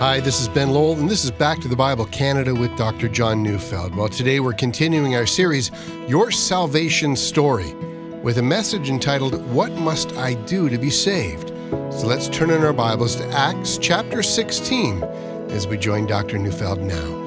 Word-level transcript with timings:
Hi, 0.00 0.18
this 0.18 0.40
is 0.40 0.48
Ben 0.48 0.70
Lowell, 0.70 0.98
and 0.98 1.10
this 1.10 1.26
is 1.26 1.30
Back 1.30 1.60
to 1.60 1.68
the 1.68 1.76
Bible 1.76 2.06
Canada 2.06 2.54
with 2.54 2.74
Dr. 2.74 3.06
John 3.06 3.42
Neufeld. 3.42 3.94
Well, 3.94 4.08
today 4.08 4.40
we're 4.40 4.54
continuing 4.54 5.14
our 5.14 5.26
series, 5.26 5.70
Your 6.08 6.30
Salvation 6.30 7.14
Story, 7.14 7.74
with 8.22 8.38
a 8.38 8.42
message 8.42 8.88
entitled, 8.88 9.44
What 9.52 9.72
Must 9.72 10.16
I 10.16 10.36
Do 10.46 10.70
to 10.70 10.78
Be 10.78 10.88
Saved? 10.88 11.50
So 11.92 12.06
let's 12.06 12.30
turn 12.30 12.48
in 12.48 12.64
our 12.64 12.72
Bibles 12.72 13.14
to 13.16 13.28
Acts 13.28 13.76
chapter 13.76 14.22
16 14.22 15.02
as 15.50 15.66
we 15.66 15.76
join 15.76 16.06
Dr. 16.06 16.38
Neufeld 16.38 16.80
now. 16.80 17.19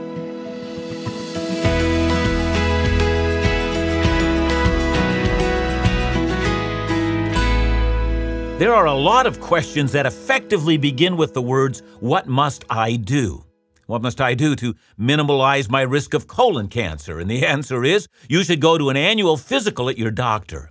There 8.60 8.76
are 8.76 8.86
a 8.86 8.94
lot 8.94 9.26
of 9.26 9.42
questions 9.42 9.92
that 9.94 10.06
effectively 10.06 10.78
begin 10.78 11.18
with 11.18 11.34
the 11.34 11.42
words, 11.42 11.82
What 12.00 12.28
must 12.28 12.64
I 12.70 12.98
do? 12.98 13.46
What 13.88 14.04
must 14.04 14.22
I 14.22 14.36
do 14.36 14.56
to 14.58 14.76
minimize 14.96 15.72
my 15.72 15.82
risk 15.82 16.14
of 16.14 16.28
colon 16.28 16.68
cancer? 16.68 17.20
And 17.20 17.28
the 17.28 17.48
answer 17.48 17.84
is, 17.84 18.08
you 18.30 18.44
should 18.44 18.62
go 18.62 18.78
to 18.78 18.92
an 18.92 18.96
annual 18.96 19.38
physical 19.38 19.90
at 19.90 19.98
your 19.98 20.12
doctor. 20.12 20.70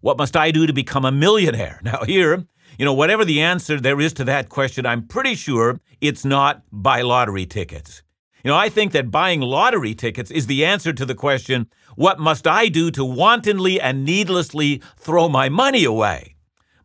What 0.00 0.18
must 0.18 0.36
I 0.36 0.50
do 0.50 0.66
to 0.66 0.72
become 0.72 1.04
a 1.04 1.12
millionaire? 1.12 1.80
Now, 1.84 2.02
here, 2.02 2.46
you 2.78 2.84
know, 2.84 2.94
whatever 2.94 3.24
the 3.24 3.40
answer 3.40 3.80
there 3.80 4.00
is 4.00 4.12
to 4.14 4.24
that 4.24 4.48
question, 4.48 4.84
I'm 4.84 5.06
pretty 5.06 5.36
sure 5.36 5.78
it's 6.00 6.24
not 6.24 6.64
buy 6.72 7.02
lottery 7.02 7.46
tickets. 7.46 8.02
You 8.42 8.50
know, 8.50 8.56
I 8.56 8.68
think 8.68 8.90
that 8.90 9.12
buying 9.12 9.40
lottery 9.40 9.94
tickets 9.94 10.32
is 10.32 10.48
the 10.48 10.64
answer 10.64 10.92
to 10.92 11.06
the 11.06 11.14
question, 11.14 11.68
What 11.94 12.18
must 12.18 12.48
I 12.48 12.66
do 12.68 12.90
to 12.90 13.04
wantonly 13.04 13.80
and 13.80 14.04
needlessly 14.04 14.82
throw 14.96 15.28
my 15.28 15.48
money 15.48 15.84
away? 15.84 16.34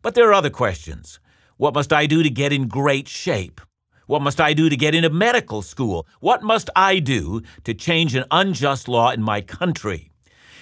But 0.06 0.14
there 0.14 0.30
are 0.30 0.34
other 0.34 0.52
questions. 0.52 1.20
What 1.58 1.74
must 1.74 1.92
I 1.92 2.06
do 2.06 2.22
to 2.22 2.30
get 2.30 2.54
in 2.54 2.68
great 2.68 3.08
shape? 3.08 3.60
What 4.06 4.22
must 4.22 4.40
I 4.40 4.54
do 4.54 4.70
to 4.70 4.78
get 4.78 4.94
into 4.94 5.10
medical 5.10 5.64
school? 5.64 6.06
What 6.20 6.44
must 6.44 6.70
I 6.76 7.00
do 7.00 7.42
to 7.64 7.74
change 7.74 8.14
an 8.14 8.26
unjust 8.30 8.88
law 8.88 9.10
in 9.10 9.24
my 9.24 9.42
country? 9.42 10.12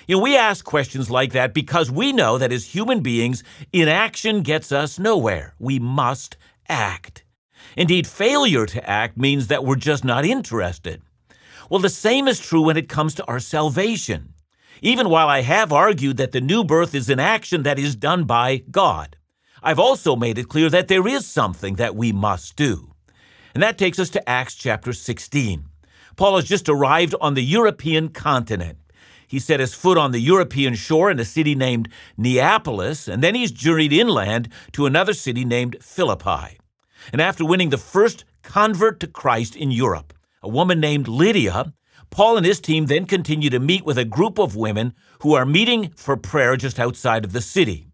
You 0.07 0.15
know, 0.15 0.23
we 0.23 0.37
ask 0.37 0.63
questions 0.63 1.09
like 1.09 1.33
that 1.33 1.53
because 1.53 1.91
we 1.91 2.13
know 2.13 2.37
that 2.37 2.53
as 2.53 2.73
human 2.73 3.01
beings, 3.01 3.43
inaction 3.73 4.43
gets 4.43 4.71
us 4.71 4.97
nowhere. 4.97 5.55
We 5.59 5.77
must 5.77 6.37
act. 6.69 7.25
Indeed, 7.75 8.07
failure 8.07 8.65
to 8.67 8.89
act 8.89 9.17
means 9.17 9.47
that 9.47 9.65
we're 9.65 9.75
just 9.75 10.05
not 10.05 10.23
interested. 10.23 11.01
Well, 11.69 11.81
the 11.81 11.89
same 11.89 12.29
is 12.29 12.39
true 12.39 12.61
when 12.61 12.77
it 12.77 12.87
comes 12.87 13.13
to 13.15 13.25
our 13.25 13.41
salvation. 13.41 14.35
Even 14.81 15.09
while 15.09 15.27
I 15.27 15.41
have 15.41 15.73
argued 15.73 16.15
that 16.15 16.31
the 16.31 16.39
new 16.39 16.63
birth 16.63 16.95
is 16.95 17.09
an 17.09 17.19
action 17.19 17.63
that 17.63 17.77
is 17.77 17.97
done 17.97 18.23
by 18.23 18.63
God. 18.71 19.17
I've 19.65 19.79
also 19.79 20.17
made 20.17 20.37
it 20.37 20.49
clear 20.49 20.69
that 20.69 20.89
there 20.89 21.07
is 21.07 21.25
something 21.25 21.75
that 21.75 21.95
we 21.95 22.11
must 22.11 22.57
do. 22.57 22.91
And 23.53 23.63
that 23.63 23.77
takes 23.77 23.97
us 23.97 24.09
to 24.09 24.29
Acts 24.29 24.55
chapter 24.55 24.91
16. 24.91 25.63
Paul 26.17 26.35
has 26.35 26.43
just 26.43 26.67
arrived 26.67 27.15
on 27.21 27.33
the 27.33 27.43
European 27.43 28.09
continent. 28.09 28.77
He 29.25 29.39
set 29.39 29.61
his 29.61 29.73
foot 29.73 29.97
on 29.97 30.11
the 30.11 30.19
European 30.19 30.75
shore 30.75 31.09
in 31.09 31.17
a 31.17 31.25
city 31.25 31.55
named 31.55 31.87
Neapolis, 32.17 33.07
and 33.07 33.23
then 33.23 33.35
he's 33.35 33.51
journeyed 33.51 33.93
inland 33.93 34.49
to 34.73 34.85
another 34.85 35.13
city 35.13 35.45
named 35.45 35.77
Philippi. 35.81 36.59
And 37.13 37.21
after 37.21 37.45
winning 37.45 37.69
the 37.69 37.77
first 37.77 38.25
convert 38.41 38.99
to 38.99 39.07
Christ 39.07 39.55
in 39.55 39.71
Europe, 39.71 40.13
a 40.41 40.49
woman 40.49 40.81
named 40.81 41.07
Lydia, 41.07 41.73
Paul 42.09 42.35
and 42.35 42.45
his 42.45 42.59
team 42.59 42.87
then 42.87 43.05
continue 43.05 43.49
to 43.49 43.59
meet 43.59 43.85
with 43.85 43.97
a 43.97 44.05
group 44.05 44.39
of 44.39 44.57
women 44.57 44.93
who 45.21 45.33
are 45.33 45.45
meeting 45.45 45.93
for 45.95 46.17
prayer 46.17 46.57
just 46.57 46.81
outside 46.81 47.23
of 47.23 47.31
the 47.31 47.41
city 47.41 47.92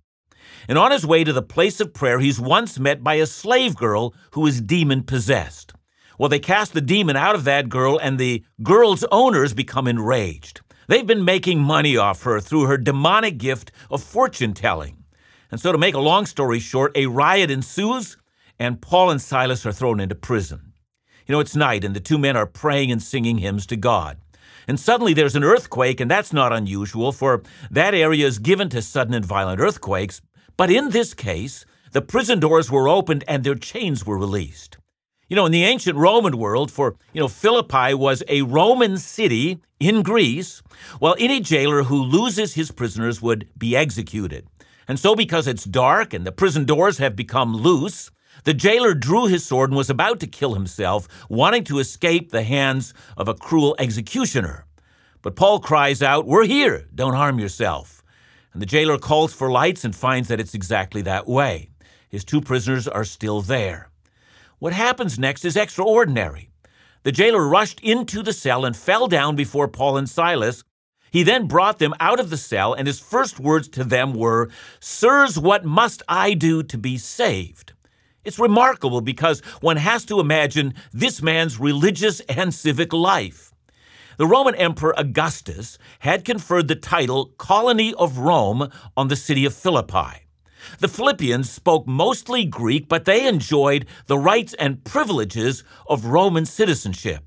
and 0.69 0.77
on 0.77 0.91
his 0.91 1.03
way 1.05 1.23
to 1.23 1.33
the 1.33 1.41
place 1.41 1.79
of 1.79 1.95
prayer, 1.95 2.19
he's 2.19 2.39
once 2.39 2.77
met 2.77 3.03
by 3.03 3.15
a 3.15 3.25
slave 3.25 3.75
girl 3.75 4.13
who 4.33 4.45
is 4.45 4.61
demon 4.61 5.01
possessed. 5.01 5.73
Well, 6.19 6.29
they 6.29 6.37
cast 6.37 6.73
the 6.73 6.79
demon 6.79 7.15
out 7.15 7.33
of 7.33 7.43
that 7.45 7.69
girl, 7.69 7.97
and 7.97 8.19
the 8.19 8.43
girl's 8.61 9.03
owners 9.11 9.55
become 9.55 9.87
enraged. 9.87 10.61
They've 10.87 11.07
been 11.07 11.25
making 11.25 11.59
money 11.59 11.97
off 11.97 12.21
her 12.21 12.39
through 12.39 12.65
her 12.65 12.77
demonic 12.77 13.39
gift 13.39 13.71
of 13.89 14.03
fortune 14.03 14.53
telling. 14.53 15.03
And 15.49 15.59
so, 15.59 15.71
to 15.71 15.77
make 15.79 15.95
a 15.95 15.99
long 15.99 16.27
story 16.27 16.59
short, 16.59 16.95
a 16.95 17.07
riot 17.07 17.49
ensues, 17.49 18.17
and 18.59 18.79
Paul 18.79 19.09
and 19.09 19.21
Silas 19.21 19.65
are 19.65 19.71
thrown 19.71 19.99
into 19.99 20.13
prison. 20.13 20.73
You 21.25 21.33
know, 21.33 21.39
it's 21.39 21.55
night, 21.55 21.83
and 21.83 21.95
the 21.95 21.99
two 21.99 22.19
men 22.19 22.37
are 22.37 22.45
praying 22.45 22.91
and 22.91 23.01
singing 23.01 23.39
hymns 23.39 23.65
to 23.67 23.75
God. 23.75 24.17
And 24.67 24.79
suddenly 24.79 25.15
there's 25.15 25.35
an 25.35 25.43
earthquake, 25.43 25.99
and 25.99 26.11
that's 26.11 26.31
not 26.31 26.53
unusual, 26.53 27.11
for 27.11 27.41
that 27.71 27.95
area 27.95 28.27
is 28.27 28.37
given 28.37 28.69
to 28.69 28.83
sudden 28.83 29.15
and 29.15 29.25
violent 29.25 29.59
earthquakes. 29.59 30.21
But 30.59 30.69
in 30.69 30.89
this 30.89 31.13
case, 31.13 31.65
the 31.93 32.01
prison 32.01 32.41
doors 32.41 32.69
were 32.69 32.89
opened 32.89 33.23
and 33.29 33.45
their 33.45 33.55
chains 33.55 34.05
were 34.05 34.17
released. 34.17 34.77
You 35.29 35.37
know, 35.37 35.45
in 35.45 35.53
the 35.53 35.63
ancient 35.63 35.97
Roman 35.97 36.37
world, 36.37 36.69
for, 36.69 36.97
you 37.13 37.21
know, 37.21 37.29
Philippi 37.29 37.93
was 37.93 38.23
a 38.27 38.41
Roman 38.41 38.97
city 38.97 39.61
in 39.79 40.01
Greece, 40.01 40.61
while 40.99 41.15
any 41.17 41.39
jailer 41.39 41.83
who 41.83 42.03
loses 42.03 42.55
his 42.55 42.71
prisoners 42.71 43.21
would 43.21 43.47
be 43.57 43.73
executed. 43.73 44.47
And 44.85 44.99
so, 44.99 45.15
because 45.15 45.47
it's 45.47 45.63
dark 45.63 46.13
and 46.13 46.27
the 46.27 46.33
prison 46.33 46.65
doors 46.65 46.97
have 46.97 47.15
become 47.15 47.55
loose, 47.55 48.11
the 48.43 48.53
jailer 48.53 48.93
drew 48.93 49.27
his 49.27 49.45
sword 49.45 49.69
and 49.69 49.77
was 49.77 49.89
about 49.89 50.19
to 50.19 50.27
kill 50.27 50.55
himself, 50.55 51.07
wanting 51.29 51.63
to 51.63 51.79
escape 51.79 52.31
the 52.31 52.43
hands 52.43 52.93
of 53.15 53.29
a 53.29 53.33
cruel 53.33 53.77
executioner. 53.79 54.65
But 55.21 55.37
Paul 55.37 55.61
cries 55.61 56.03
out, 56.03 56.27
We're 56.27 56.47
here, 56.47 56.85
don't 56.93 57.13
harm 57.13 57.39
yourself 57.39 57.98
and 58.53 58.61
the 58.61 58.65
jailer 58.65 58.97
calls 58.97 59.33
for 59.33 59.51
lights 59.51 59.85
and 59.85 59.95
finds 59.95 60.27
that 60.27 60.39
it's 60.39 60.53
exactly 60.53 61.01
that 61.03 61.27
way. 61.27 61.69
His 62.07 62.23
two 62.23 62.41
prisoners 62.41 62.87
are 62.87 63.05
still 63.05 63.41
there. 63.41 63.89
What 64.57 64.73
happens 64.73 65.19
next 65.19 65.45
is 65.45 65.55
extraordinary. 65.55 66.49
The 67.03 67.11
jailer 67.11 67.47
rushed 67.47 67.79
into 67.79 68.21
the 68.21 68.33
cell 68.33 68.65
and 68.65 68.75
fell 68.75 69.07
down 69.07 69.35
before 69.35 69.67
Paul 69.67 69.97
and 69.97 70.09
Silas. 70.09 70.63
He 71.11 71.23
then 71.23 71.47
brought 71.47 71.79
them 71.79 71.93
out 71.99 72.19
of 72.19 72.29
the 72.29 72.37
cell, 72.37 72.73
and 72.73 72.87
his 72.87 72.99
first 72.99 73.39
words 73.39 73.67
to 73.69 73.83
them 73.83 74.13
were, 74.13 74.49
Sirs, 74.79 75.39
what 75.39 75.63
must 75.63 76.03
I 76.07 76.33
do 76.33 76.61
to 76.63 76.77
be 76.77 76.97
saved? 76.97 77.73
It's 78.23 78.37
remarkable 78.37 79.01
because 79.01 79.39
one 79.61 79.77
has 79.77 80.03
to 80.05 80.19
imagine 80.19 80.73
this 80.91 81.21
man's 81.21 81.59
religious 81.59 82.19
and 82.21 82.53
civic 82.53 82.91
life. 82.91 83.48
The 84.19 84.27
Roman 84.27 84.55
Emperor 84.55 84.93
Augustus 84.97 85.77
had 85.99 86.25
conferred 86.25 86.67
the 86.67 86.75
title 86.75 87.27
Colony 87.37 87.93
of 87.93 88.17
Rome 88.17 88.69
on 88.97 89.07
the 89.07 89.15
city 89.15 89.45
of 89.45 89.53
Philippi. 89.53 90.27
The 90.79 90.89
Philippians 90.89 91.49
spoke 91.49 91.87
mostly 91.87 92.43
Greek, 92.43 92.89
but 92.89 93.05
they 93.05 93.25
enjoyed 93.25 93.85
the 94.07 94.17
rights 94.17 94.53
and 94.55 94.83
privileges 94.83 95.63
of 95.87 96.03
Roman 96.03 96.45
citizenship. 96.45 97.23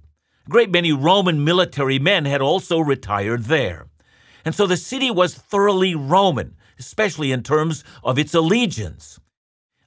A 0.47 0.51
great 0.51 0.71
many 0.71 0.93
Roman 0.93 1.43
military 1.43 1.99
men 1.99 2.27
had 2.27 2.43
also 2.43 2.79
retired 2.79 3.45
there. 3.45 3.87
And 4.45 4.55
so 4.55 4.67
the 4.67 4.77
city 4.77 5.11
was 5.11 5.35
thoroughly 5.35 5.95
Roman, 5.95 6.57
especially 6.79 7.33
in 7.33 7.43
terms 7.43 7.85
of 8.05 8.19
its 8.19 8.35
allegiance. 8.35 9.19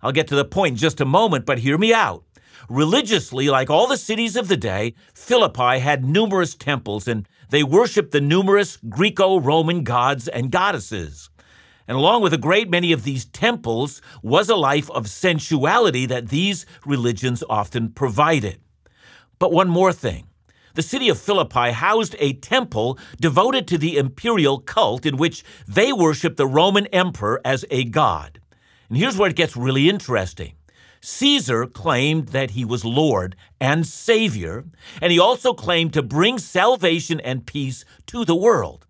I'll 0.01 0.11
get 0.11 0.27
to 0.29 0.35
the 0.35 0.43
point 0.43 0.71
in 0.71 0.77
just 0.77 0.99
a 0.99 1.05
moment, 1.05 1.45
but 1.45 1.59
hear 1.59 1.77
me 1.77 1.93
out. 1.93 2.23
Religiously, 2.69 3.49
like 3.49 3.69
all 3.69 3.87
the 3.87 3.97
cities 3.97 4.35
of 4.35 4.47
the 4.47 4.57
day, 4.57 4.95
Philippi 5.13 5.79
had 5.79 6.03
numerous 6.03 6.55
temples 6.55 7.07
and 7.07 7.27
they 7.49 7.63
worshiped 7.63 8.11
the 8.11 8.21
numerous 8.21 8.77
Greco 8.89 9.39
Roman 9.39 9.83
gods 9.83 10.27
and 10.27 10.51
goddesses. 10.51 11.29
And 11.87 11.95
along 11.95 12.23
with 12.23 12.33
a 12.33 12.39
great 12.39 12.69
many 12.69 12.91
of 12.91 13.03
these 13.03 13.25
temples 13.25 14.01
was 14.23 14.49
a 14.49 14.55
life 14.55 14.89
of 14.89 15.07
sensuality 15.09 16.07
that 16.07 16.29
these 16.29 16.65
religions 16.85 17.43
often 17.47 17.89
provided. 17.89 18.59
But 19.37 19.51
one 19.51 19.69
more 19.69 19.93
thing. 19.93 20.27
The 20.73 20.81
city 20.81 21.07
of 21.07 21.19
Philippi 21.19 21.71
housed 21.71 22.15
a 22.19 22.33
temple 22.33 22.97
devoted 23.21 23.67
to 23.67 23.77
the 23.77 23.97
imperial 23.97 24.59
cult 24.59 25.05
in 25.05 25.17
which 25.17 25.43
they 25.67 25.93
worshiped 25.93 26.37
the 26.37 26.47
Roman 26.47 26.87
emperor 26.87 27.39
as 27.45 27.63
a 27.69 27.85
god. 27.85 28.41
And 28.89 28.97
here's 28.97 29.17
where 29.17 29.29
it 29.29 29.35
gets 29.35 29.55
really 29.55 29.87
interesting. 29.87 30.53
Caesar 31.05 31.67
claimed 31.67 32.29
that 32.29 32.51
he 32.51 32.65
was 32.65 32.83
Lord 32.83 33.35
and 33.61 33.85
Savior, 33.85 34.65
and 34.99 35.11
he 35.11 35.19
also 35.19 35.53
claimed 35.53 35.93
to 35.93 36.01
bring 36.01 36.39
salvation 36.39 37.19
and 37.19 37.45
peace 37.45 37.85
to 38.07 38.25
the 38.25 38.35
world. 38.35 38.87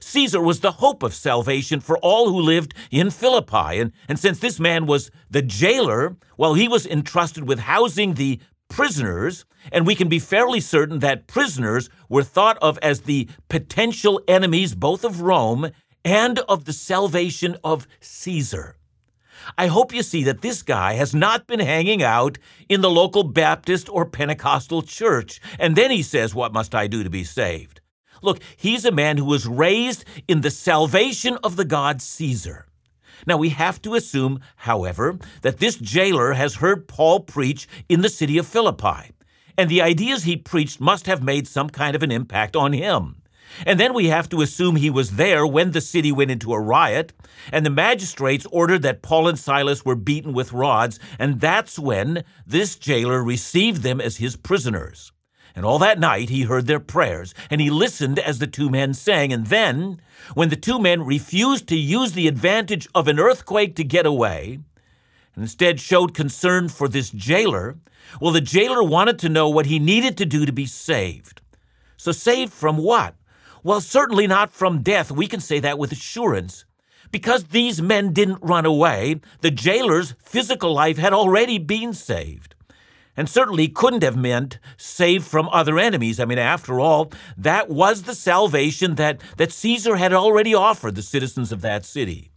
Caesar 0.00 0.42
was 0.42 0.60
the 0.60 0.72
hope 0.72 1.02
of 1.02 1.14
salvation 1.14 1.80
for 1.80 1.96
all 2.00 2.28
who 2.28 2.38
lived 2.38 2.74
in 2.90 3.08
Philippi, 3.08 3.80
and, 3.80 3.92
and 4.06 4.18
since 4.18 4.38
this 4.38 4.60
man 4.60 4.84
was 4.84 5.10
the 5.30 5.40
jailer, 5.40 6.18
well, 6.36 6.52
he 6.52 6.68
was 6.68 6.86
entrusted 6.86 7.48
with 7.48 7.60
housing 7.60 8.14
the 8.14 8.38
prisoners, 8.68 9.46
and 9.72 9.86
we 9.86 9.94
can 9.94 10.10
be 10.10 10.18
fairly 10.18 10.60
certain 10.60 10.98
that 10.98 11.26
prisoners 11.26 11.88
were 12.10 12.22
thought 12.22 12.58
of 12.60 12.78
as 12.82 13.00
the 13.00 13.30
potential 13.48 14.20
enemies 14.28 14.74
both 14.74 15.04
of 15.04 15.22
Rome 15.22 15.70
and 16.04 16.38
of 16.40 16.66
the 16.66 16.74
salvation 16.74 17.56
of 17.64 17.88
Caesar. 18.00 18.75
I 19.56 19.66
hope 19.66 19.94
you 19.94 20.02
see 20.02 20.24
that 20.24 20.42
this 20.42 20.62
guy 20.62 20.94
has 20.94 21.14
not 21.14 21.46
been 21.46 21.60
hanging 21.60 22.02
out 22.02 22.38
in 22.68 22.80
the 22.80 22.90
local 22.90 23.22
Baptist 23.22 23.88
or 23.88 24.04
Pentecostal 24.04 24.82
church, 24.82 25.40
and 25.58 25.76
then 25.76 25.90
he 25.90 26.02
says, 26.02 26.34
What 26.34 26.52
must 26.52 26.74
I 26.74 26.86
do 26.86 27.02
to 27.02 27.10
be 27.10 27.24
saved? 27.24 27.80
Look, 28.22 28.40
he's 28.56 28.84
a 28.84 28.92
man 28.92 29.18
who 29.18 29.24
was 29.24 29.46
raised 29.46 30.04
in 30.26 30.40
the 30.40 30.50
salvation 30.50 31.38
of 31.44 31.56
the 31.56 31.64
god 31.64 32.00
Caesar. 32.02 32.66
Now, 33.26 33.36
we 33.36 33.50
have 33.50 33.80
to 33.82 33.94
assume, 33.94 34.40
however, 34.56 35.18
that 35.42 35.58
this 35.58 35.76
jailer 35.76 36.32
has 36.34 36.56
heard 36.56 36.88
Paul 36.88 37.20
preach 37.20 37.66
in 37.88 38.02
the 38.02 38.08
city 38.08 38.38
of 38.38 38.46
Philippi. 38.46 39.12
And 39.58 39.70
the 39.70 39.80
ideas 39.80 40.24
he 40.24 40.36
preached 40.36 40.80
must 40.80 41.06
have 41.06 41.22
made 41.22 41.48
some 41.48 41.70
kind 41.70 41.96
of 41.96 42.02
an 42.02 42.10
impact 42.10 42.56
on 42.56 42.72
him. 42.72 43.22
And 43.64 43.80
then 43.80 43.94
we 43.94 44.08
have 44.08 44.28
to 44.30 44.42
assume 44.42 44.76
he 44.76 44.90
was 44.90 45.12
there 45.12 45.46
when 45.46 45.70
the 45.70 45.80
city 45.80 46.12
went 46.12 46.30
into 46.30 46.52
a 46.52 46.60
riot, 46.60 47.12
and 47.52 47.64
the 47.64 47.70
magistrates 47.70 48.46
ordered 48.50 48.82
that 48.82 49.02
Paul 49.02 49.28
and 49.28 49.38
Silas 49.38 49.84
were 49.84 49.94
beaten 49.94 50.32
with 50.32 50.52
rods, 50.52 50.98
and 51.18 51.40
that's 51.40 51.78
when 51.78 52.24
this 52.46 52.76
jailer 52.76 53.22
received 53.22 53.82
them 53.82 54.00
as 54.00 54.18
his 54.18 54.36
prisoners. 54.36 55.12
And 55.54 55.64
all 55.64 55.78
that 55.78 55.98
night 55.98 56.28
he 56.28 56.42
heard 56.42 56.66
their 56.66 56.80
prayers, 56.80 57.32
and 57.48 57.60
he 57.60 57.70
listened 57.70 58.18
as 58.18 58.38
the 58.38 58.46
two 58.46 58.68
men 58.68 58.92
sang. 58.92 59.32
And 59.32 59.46
then, 59.46 60.00
when 60.34 60.50
the 60.50 60.56
two 60.56 60.78
men 60.78 61.02
refused 61.04 61.66
to 61.68 61.76
use 61.76 62.12
the 62.12 62.28
advantage 62.28 62.86
of 62.94 63.08
an 63.08 63.18
earthquake 63.18 63.74
to 63.76 63.84
get 63.84 64.04
away, 64.04 64.58
and 65.34 65.42
instead 65.42 65.80
showed 65.80 66.12
concern 66.12 66.68
for 66.68 66.88
this 66.88 67.10
jailer, 67.10 67.76
well, 68.20 68.32
the 68.32 68.40
jailer 68.40 68.82
wanted 68.82 69.18
to 69.20 69.30
know 69.30 69.48
what 69.48 69.66
he 69.66 69.78
needed 69.78 70.18
to 70.18 70.26
do 70.26 70.44
to 70.44 70.52
be 70.52 70.66
saved. 70.66 71.40
So, 71.96 72.12
saved 72.12 72.52
from 72.52 72.76
what? 72.76 73.14
Well, 73.66 73.80
certainly 73.80 74.28
not 74.28 74.52
from 74.52 74.80
death. 74.80 75.10
We 75.10 75.26
can 75.26 75.40
say 75.40 75.58
that 75.58 75.76
with 75.76 75.90
assurance. 75.90 76.64
Because 77.10 77.46
these 77.46 77.82
men 77.82 78.12
didn't 78.12 78.38
run 78.40 78.64
away, 78.64 79.16
the 79.40 79.50
jailer's 79.50 80.14
physical 80.20 80.72
life 80.72 80.98
had 80.98 81.12
already 81.12 81.58
been 81.58 81.92
saved. 81.92 82.54
And 83.16 83.28
certainly 83.28 83.66
couldn't 83.66 84.04
have 84.04 84.16
meant 84.16 84.60
saved 84.76 85.26
from 85.26 85.48
other 85.48 85.80
enemies. 85.80 86.20
I 86.20 86.26
mean, 86.26 86.38
after 86.38 86.78
all, 86.78 87.10
that 87.36 87.68
was 87.68 88.04
the 88.04 88.14
salvation 88.14 88.94
that, 88.94 89.20
that 89.36 89.50
Caesar 89.50 89.96
had 89.96 90.12
already 90.12 90.54
offered 90.54 90.94
the 90.94 91.02
citizens 91.02 91.50
of 91.50 91.60
that 91.62 91.84
city. 91.84 92.30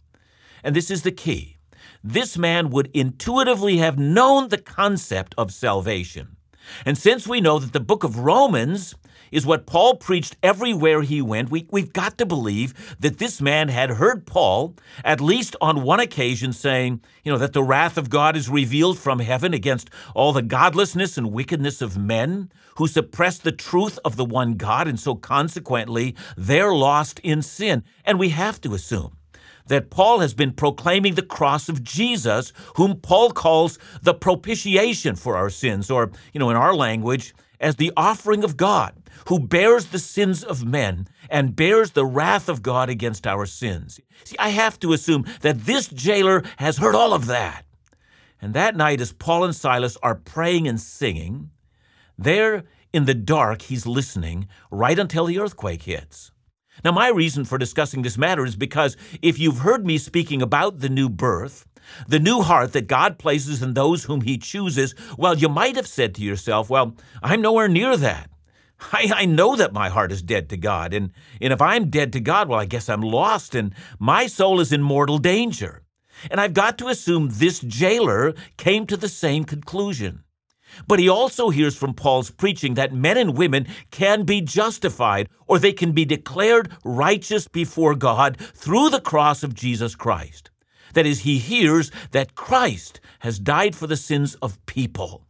And 0.64 0.74
this 0.74 0.90
is 0.90 1.02
the 1.02 1.12
key. 1.12 1.58
This 2.02 2.36
man 2.36 2.70
would 2.70 2.90
intuitively 2.92 3.76
have 3.76 4.00
known 4.00 4.48
the 4.48 4.58
concept 4.58 5.36
of 5.38 5.52
salvation. 5.52 6.38
And 6.84 6.96
since 6.96 7.26
we 7.26 7.40
know 7.40 7.58
that 7.58 7.72
the 7.72 7.80
book 7.80 8.04
of 8.04 8.18
Romans 8.18 8.94
is 9.30 9.46
what 9.46 9.66
Paul 9.66 9.96
preached 9.96 10.36
everywhere 10.42 11.02
he 11.02 11.22
went. 11.22 11.50
We, 11.50 11.66
we've 11.70 11.92
got 11.92 12.18
to 12.18 12.26
believe 12.26 12.96
that 12.98 13.18
this 13.18 13.40
man 13.40 13.68
had 13.68 13.90
heard 13.90 14.26
Paul, 14.26 14.74
at 15.04 15.20
least 15.20 15.56
on 15.60 15.82
one 15.82 16.00
occasion, 16.00 16.52
saying, 16.52 17.00
you 17.24 17.32
know, 17.32 17.38
that 17.38 17.52
the 17.52 17.62
wrath 17.62 17.96
of 17.96 18.10
God 18.10 18.36
is 18.36 18.48
revealed 18.48 18.98
from 18.98 19.20
heaven 19.20 19.54
against 19.54 19.90
all 20.14 20.32
the 20.32 20.42
godlessness 20.42 21.16
and 21.16 21.32
wickedness 21.32 21.80
of 21.80 21.96
men 21.96 22.50
who 22.76 22.86
suppress 22.86 23.38
the 23.38 23.52
truth 23.52 23.98
of 24.04 24.16
the 24.16 24.24
one 24.24 24.54
God, 24.54 24.88
and 24.88 24.98
so 24.98 25.14
consequently, 25.14 26.16
they're 26.36 26.74
lost 26.74 27.20
in 27.20 27.42
sin. 27.42 27.84
And 28.04 28.18
we 28.18 28.30
have 28.30 28.60
to 28.62 28.74
assume 28.74 29.16
that 29.70 29.88
Paul 29.88 30.18
has 30.18 30.34
been 30.34 30.52
proclaiming 30.52 31.14
the 31.14 31.22
cross 31.22 31.68
of 31.68 31.84
Jesus, 31.84 32.52
whom 32.74 32.96
Paul 33.00 33.30
calls 33.30 33.78
the 34.02 34.12
propitiation 34.12 35.14
for 35.14 35.36
our 35.36 35.48
sins, 35.48 35.90
or, 35.90 36.10
you 36.32 36.40
know, 36.40 36.50
in 36.50 36.56
our 36.56 36.74
language, 36.74 37.34
as 37.60 37.76
the 37.76 37.92
offering 37.96 38.42
of 38.42 38.56
God 38.56 38.94
who 39.28 39.38
bears 39.38 39.86
the 39.86 39.98
sins 39.98 40.42
of 40.42 40.64
men 40.64 41.06
and 41.28 41.54
bears 41.54 41.92
the 41.92 42.04
wrath 42.04 42.48
of 42.48 42.62
God 42.62 42.90
against 42.90 43.26
our 43.26 43.46
sins. 43.46 44.00
See, 44.24 44.36
I 44.38 44.48
have 44.48 44.80
to 44.80 44.92
assume 44.92 45.24
that 45.42 45.60
this 45.66 45.86
jailer 45.86 46.42
has 46.56 46.78
heard 46.78 46.96
all 46.96 47.12
of 47.12 47.26
that. 47.26 47.64
And 48.42 48.54
that 48.54 48.74
night, 48.74 49.00
as 49.00 49.12
Paul 49.12 49.44
and 49.44 49.54
Silas 49.54 49.96
are 50.02 50.16
praying 50.16 50.66
and 50.66 50.80
singing, 50.80 51.50
there 52.18 52.64
in 52.92 53.04
the 53.04 53.14
dark, 53.14 53.62
he's 53.62 53.86
listening 53.86 54.48
right 54.70 54.98
until 54.98 55.26
the 55.26 55.38
earthquake 55.38 55.82
hits. 55.82 56.32
Now, 56.84 56.92
my 56.92 57.08
reason 57.08 57.44
for 57.44 57.58
discussing 57.58 58.02
this 58.02 58.18
matter 58.18 58.44
is 58.44 58.56
because 58.56 58.96
if 59.22 59.38
you've 59.38 59.58
heard 59.58 59.86
me 59.86 59.98
speaking 59.98 60.42
about 60.42 60.80
the 60.80 60.88
new 60.88 61.08
birth, 61.08 61.66
the 62.08 62.18
new 62.18 62.42
heart 62.42 62.72
that 62.72 62.86
God 62.86 63.18
places 63.18 63.62
in 63.62 63.74
those 63.74 64.04
whom 64.04 64.22
He 64.22 64.38
chooses, 64.38 64.94
well, 65.18 65.36
you 65.36 65.48
might 65.48 65.76
have 65.76 65.86
said 65.86 66.14
to 66.14 66.22
yourself, 66.22 66.70
Well, 66.70 66.96
I'm 67.22 67.42
nowhere 67.42 67.68
near 67.68 67.96
that. 67.96 68.30
I, 68.92 69.12
I 69.14 69.24
know 69.26 69.56
that 69.56 69.72
my 69.72 69.88
heart 69.90 70.12
is 70.12 70.22
dead 70.22 70.48
to 70.50 70.56
God, 70.56 70.94
and, 70.94 71.12
and 71.40 71.52
if 71.52 71.60
I'm 71.60 71.90
dead 71.90 72.12
to 72.14 72.20
God, 72.20 72.48
well, 72.48 72.60
I 72.60 72.64
guess 72.64 72.88
I'm 72.88 73.02
lost, 73.02 73.54
and 73.54 73.74
my 73.98 74.26
soul 74.26 74.60
is 74.60 74.72
in 74.72 74.82
mortal 74.82 75.18
danger. 75.18 75.82
And 76.30 76.40
I've 76.40 76.54
got 76.54 76.78
to 76.78 76.88
assume 76.88 77.28
this 77.30 77.60
jailer 77.60 78.34
came 78.56 78.86
to 78.86 78.96
the 78.96 79.08
same 79.08 79.44
conclusion. 79.44 80.24
But 80.86 80.98
he 80.98 81.08
also 81.08 81.50
hears 81.50 81.76
from 81.76 81.94
Paul's 81.94 82.30
preaching 82.30 82.74
that 82.74 82.92
men 82.92 83.16
and 83.16 83.36
women 83.36 83.66
can 83.90 84.24
be 84.24 84.40
justified 84.40 85.28
or 85.46 85.58
they 85.58 85.72
can 85.72 85.92
be 85.92 86.04
declared 86.04 86.72
righteous 86.84 87.48
before 87.48 87.94
God 87.94 88.36
through 88.38 88.90
the 88.90 89.00
cross 89.00 89.42
of 89.42 89.54
Jesus 89.54 89.94
Christ. 89.94 90.50
That 90.94 91.06
is, 91.06 91.20
he 91.20 91.38
hears 91.38 91.90
that 92.10 92.34
Christ 92.34 93.00
has 93.20 93.38
died 93.38 93.76
for 93.76 93.86
the 93.86 93.96
sins 93.96 94.34
of 94.36 94.64
people. 94.66 95.22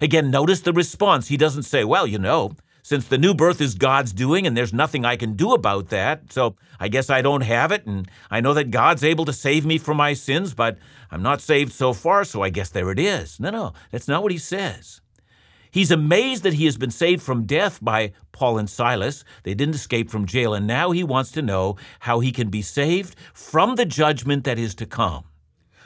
Again, 0.00 0.30
notice 0.30 0.60
the 0.60 0.72
response. 0.72 1.28
He 1.28 1.36
doesn't 1.36 1.62
say, 1.62 1.84
Well, 1.84 2.06
you 2.06 2.18
know, 2.18 2.56
since 2.84 3.06
the 3.06 3.16
new 3.16 3.32
birth 3.32 3.62
is 3.62 3.74
God's 3.74 4.12
doing 4.12 4.46
and 4.46 4.54
there's 4.54 4.74
nothing 4.74 5.06
I 5.06 5.16
can 5.16 5.36
do 5.36 5.54
about 5.54 5.88
that, 5.88 6.30
so 6.30 6.54
I 6.78 6.88
guess 6.88 7.08
I 7.08 7.22
don't 7.22 7.40
have 7.40 7.72
it, 7.72 7.86
and 7.86 8.06
I 8.30 8.42
know 8.42 8.52
that 8.52 8.70
God's 8.70 9.02
able 9.02 9.24
to 9.24 9.32
save 9.32 9.64
me 9.64 9.78
from 9.78 9.96
my 9.96 10.12
sins, 10.12 10.52
but 10.52 10.76
I'm 11.10 11.22
not 11.22 11.40
saved 11.40 11.72
so 11.72 11.94
far, 11.94 12.24
so 12.24 12.42
I 12.42 12.50
guess 12.50 12.68
there 12.68 12.90
it 12.90 12.98
is. 12.98 13.40
No, 13.40 13.48
no, 13.48 13.72
that's 13.90 14.06
not 14.06 14.22
what 14.22 14.32
he 14.32 14.38
says. 14.38 15.00
He's 15.70 15.90
amazed 15.90 16.42
that 16.42 16.52
he 16.52 16.66
has 16.66 16.76
been 16.76 16.90
saved 16.90 17.22
from 17.22 17.46
death 17.46 17.82
by 17.82 18.12
Paul 18.32 18.58
and 18.58 18.68
Silas. 18.68 19.24
They 19.44 19.54
didn't 19.54 19.76
escape 19.76 20.10
from 20.10 20.26
jail, 20.26 20.52
and 20.52 20.66
now 20.66 20.90
he 20.90 21.02
wants 21.02 21.32
to 21.32 21.42
know 21.42 21.76
how 22.00 22.20
he 22.20 22.32
can 22.32 22.50
be 22.50 22.60
saved 22.60 23.16
from 23.32 23.76
the 23.76 23.86
judgment 23.86 24.44
that 24.44 24.58
is 24.58 24.74
to 24.76 24.86
come. 24.86 25.24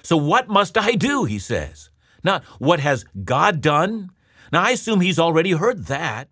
So, 0.02 0.16
what 0.16 0.48
must 0.48 0.76
I 0.76 0.92
do? 0.92 1.24
He 1.24 1.38
says. 1.38 1.90
Not 2.24 2.42
what 2.58 2.80
has 2.80 3.04
God 3.24 3.60
done? 3.60 4.10
Now, 4.52 4.64
I 4.64 4.70
assume 4.70 5.00
he's 5.00 5.20
already 5.20 5.52
heard 5.52 5.86
that. 5.86 6.28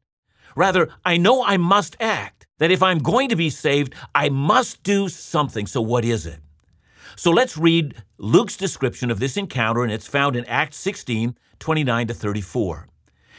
Rather, 0.56 0.88
I 1.04 1.18
know 1.18 1.44
I 1.44 1.58
must 1.58 1.96
act, 2.00 2.46
that 2.58 2.70
if 2.70 2.82
I'm 2.82 2.98
going 2.98 3.28
to 3.28 3.36
be 3.36 3.50
saved, 3.50 3.94
I 4.14 4.30
must 4.30 4.82
do 4.82 5.08
something. 5.08 5.66
So, 5.66 5.82
what 5.82 6.04
is 6.04 6.26
it? 6.26 6.40
So, 7.14 7.30
let's 7.30 7.58
read 7.58 7.94
Luke's 8.18 8.56
description 8.56 9.10
of 9.10 9.20
this 9.20 9.36
encounter, 9.36 9.82
and 9.82 9.92
it's 9.92 10.06
found 10.06 10.34
in 10.34 10.44
Acts 10.46 10.78
16 10.78 11.36
29 11.58 12.06
to 12.08 12.14
34. 12.14 12.88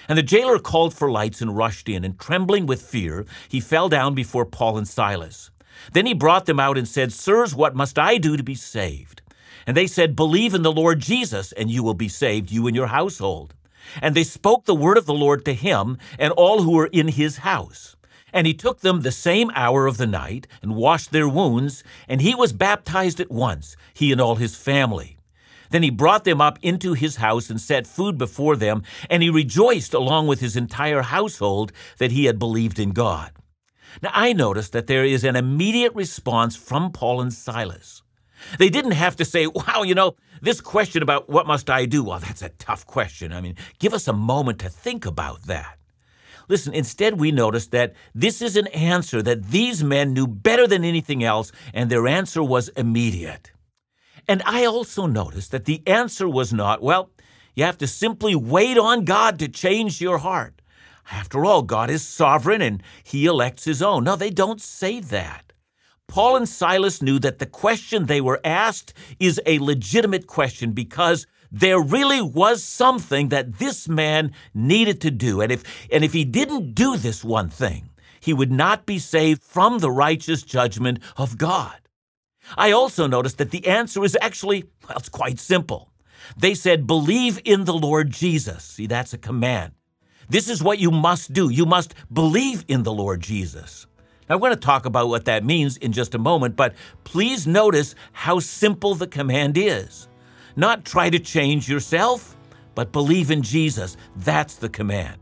And 0.07 0.17
the 0.17 0.23
jailer 0.23 0.59
called 0.59 0.93
for 0.93 1.11
lights 1.11 1.41
and 1.41 1.57
rushed 1.57 1.89
in, 1.89 2.05
and 2.05 2.19
trembling 2.19 2.65
with 2.65 2.81
fear, 2.81 3.25
he 3.49 3.59
fell 3.59 3.89
down 3.89 4.13
before 4.13 4.45
Paul 4.45 4.77
and 4.77 4.87
Silas. 4.87 5.51
Then 5.93 6.05
he 6.05 6.13
brought 6.13 6.45
them 6.45 6.59
out 6.59 6.77
and 6.77 6.87
said, 6.87 7.11
Sirs, 7.11 7.53
what 7.53 7.75
must 7.75 7.99
I 7.99 8.17
do 8.17 8.37
to 8.37 8.43
be 8.43 8.55
saved? 8.55 9.21
And 9.65 9.75
they 9.75 9.87
said, 9.87 10.15
Believe 10.15 10.53
in 10.53 10.61
the 10.61 10.71
Lord 10.71 10.99
Jesus, 10.99 11.51
and 11.51 11.69
you 11.69 11.83
will 11.83 11.93
be 11.93 12.07
saved, 12.07 12.51
you 12.51 12.67
and 12.67 12.75
your 12.75 12.87
household. 12.87 13.53
And 14.01 14.15
they 14.15 14.23
spoke 14.23 14.65
the 14.65 14.75
word 14.75 14.97
of 14.97 15.05
the 15.05 15.13
Lord 15.13 15.45
to 15.45 15.53
him 15.53 15.97
and 16.19 16.33
all 16.33 16.61
who 16.61 16.71
were 16.71 16.87
in 16.87 17.09
his 17.09 17.37
house. 17.37 17.95
And 18.33 18.45
he 18.45 18.53
took 18.53 18.81
them 18.81 19.01
the 19.01 19.11
same 19.11 19.51
hour 19.55 19.87
of 19.87 19.97
the 19.97 20.07
night 20.07 20.47
and 20.61 20.75
washed 20.75 21.11
their 21.11 21.29
wounds, 21.29 21.83
and 22.07 22.21
he 22.21 22.35
was 22.35 22.53
baptized 22.53 23.19
at 23.19 23.31
once, 23.31 23.77
he 23.93 24.11
and 24.11 24.19
all 24.19 24.35
his 24.35 24.55
family. 24.55 25.17
Then 25.69 25.83
he 25.83 25.89
brought 25.89 26.23
them 26.23 26.41
up 26.41 26.59
into 26.61 26.93
his 26.93 27.17
house 27.17 27.49
and 27.49 27.59
set 27.59 27.87
food 27.87 28.17
before 28.17 28.55
them, 28.55 28.83
and 29.09 29.23
he 29.23 29.29
rejoiced 29.29 29.93
along 29.93 30.27
with 30.27 30.39
his 30.39 30.55
entire 30.55 31.01
household 31.01 31.71
that 31.97 32.11
he 32.11 32.25
had 32.25 32.39
believed 32.39 32.79
in 32.79 32.91
God. 32.91 33.31
Now 34.01 34.11
I 34.13 34.33
notice 34.33 34.69
that 34.69 34.87
there 34.87 35.05
is 35.05 35.23
an 35.23 35.35
immediate 35.35 35.95
response 35.95 36.55
from 36.55 36.91
Paul 36.91 37.21
and 37.21 37.33
Silas. 37.33 38.03
They 38.59 38.69
didn't 38.69 38.91
have 38.91 39.15
to 39.17 39.25
say, 39.25 39.47
wow, 39.47 39.83
you 39.83 39.95
know, 39.95 40.15
this 40.41 40.61
question 40.61 41.01
about 41.01 41.29
what 41.29 41.47
must 41.47 41.69
I 41.69 41.85
do, 41.85 42.03
well, 42.03 42.19
that's 42.19 42.41
a 42.41 42.49
tough 42.49 42.85
question. 42.85 43.33
I 43.33 43.41
mean, 43.41 43.55
give 43.79 43.93
us 43.93 44.07
a 44.07 44.13
moment 44.13 44.59
to 44.59 44.69
think 44.69 45.05
about 45.05 45.43
that. 45.43 45.77
Listen, 46.49 46.73
instead, 46.73 47.19
we 47.19 47.31
notice 47.31 47.67
that 47.67 47.93
this 48.15 48.41
is 48.41 48.55
an 48.55 48.67
answer 48.67 49.21
that 49.21 49.49
these 49.49 49.83
men 49.83 50.13
knew 50.13 50.27
better 50.27 50.65
than 50.65 50.85
anything 50.85 51.23
else, 51.23 51.51
and 51.73 51.89
their 51.89 52.07
answer 52.07 52.41
was 52.41 52.69
immediate. 52.69 53.51
And 54.27 54.41
I 54.45 54.65
also 54.65 55.05
noticed 55.07 55.51
that 55.51 55.65
the 55.65 55.81
answer 55.85 56.27
was 56.27 56.53
not, 56.53 56.81
well, 56.81 57.09
you 57.55 57.63
have 57.63 57.77
to 57.79 57.87
simply 57.87 58.35
wait 58.35 58.77
on 58.77 59.03
God 59.03 59.39
to 59.39 59.47
change 59.47 59.99
your 59.99 60.19
heart. 60.19 60.61
After 61.11 61.45
all, 61.45 61.63
God 61.63 61.89
is 61.89 62.05
sovereign 62.05 62.61
and 62.61 62.83
He 63.03 63.25
elects 63.25 63.65
His 63.65 63.81
own. 63.81 64.03
No, 64.03 64.15
they 64.15 64.29
don't 64.29 64.61
say 64.61 64.99
that. 64.99 65.46
Paul 66.07 66.37
and 66.37 66.47
Silas 66.49 67.01
knew 67.01 67.19
that 67.19 67.39
the 67.39 67.45
question 67.45 68.05
they 68.05 68.21
were 68.21 68.39
asked 68.43 68.93
is 69.19 69.41
a 69.45 69.59
legitimate 69.59 70.25
question 70.25 70.71
because 70.71 71.27
there 71.51 71.79
really 71.79 72.21
was 72.21 72.63
something 72.63 73.29
that 73.29 73.59
this 73.59 73.87
man 73.87 74.31
needed 74.53 75.01
to 75.01 75.11
do. 75.11 75.41
And 75.41 75.51
if, 75.51 75.63
and 75.91 76.03
if 76.03 76.13
he 76.13 76.25
didn't 76.25 76.73
do 76.73 76.97
this 76.97 77.23
one 77.23 77.49
thing, 77.49 77.89
he 78.19 78.33
would 78.33 78.51
not 78.51 78.85
be 78.85 78.99
saved 78.99 79.43
from 79.43 79.79
the 79.79 79.91
righteous 79.91 80.43
judgment 80.43 80.99
of 81.17 81.37
God. 81.37 81.77
I 82.57 82.71
also 82.71 83.07
noticed 83.07 83.37
that 83.37 83.51
the 83.51 83.67
answer 83.67 84.03
is 84.03 84.17
actually, 84.21 84.65
well, 84.87 84.97
it's 84.97 85.09
quite 85.09 85.39
simple. 85.39 85.91
They 86.37 86.53
said, 86.53 86.87
Believe 86.87 87.39
in 87.45 87.65
the 87.65 87.73
Lord 87.73 88.09
Jesus. 88.09 88.63
See, 88.63 88.87
that's 88.87 89.13
a 89.13 89.17
command. 89.17 89.73
This 90.29 90.49
is 90.49 90.63
what 90.63 90.79
you 90.79 90.91
must 90.91 91.31
do. 91.31 91.49
You 91.49 91.65
must 91.65 91.93
believe 92.11 92.65
in 92.67 92.83
the 92.83 92.93
Lord 92.93 93.21
Jesus. 93.21 93.87
Now, 94.27 94.35
I'm 94.35 94.41
going 94.41 94.53
to 94.53 94.59
talk 94.59 94.85
about 94.85 95.07
what 95.07 95.25
that 95.25 95.45
means 95.45 95.77
in 95.77 95.91
just 95.93 96.15
a 96.15 96.19
moment, 96.19 96.55
but 96.55 96.73
please 97.03 97.47
notice 97.47 97.95
how 98.11 98.39
simple 98.39 98.93
the 98.95 99.07
command 99.07 99.57
is. 99.57 100.07
Not 100.55 100.85
try 100.85 101.09
to 101.09 101.19
change 101.19 101.69
yourself, 101.69 102.35
but 102.75 102.91
believe 102.91 103.31
in 103.31 103.41
Jesus. 103.41 103.95
That's 104.17 104.55
the 104.55 104.69
command. 104.69 105.17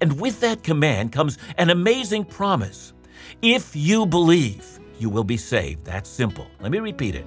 And 0.00 0.20
with 0.20 0.40
that 0.40 0.62
command 0.62 1.12
comes 1.12 1.38
an 1.58 1.70
amazing 1.70 2.24
promise. 2.24 2.92
If 3.42 3.74
you 3.74 4.06
believe, 4.06 4.78
you 4.98 5.10
will 5.10 5.24
be 5.24 5.36
saved. 5.36 5.84
That's 5.84 6.08
simple. 6.08 6.46
Let 6.60 6.72
me 6.72 6.78
repeat 6.78 7.14
it. 7.14 7.26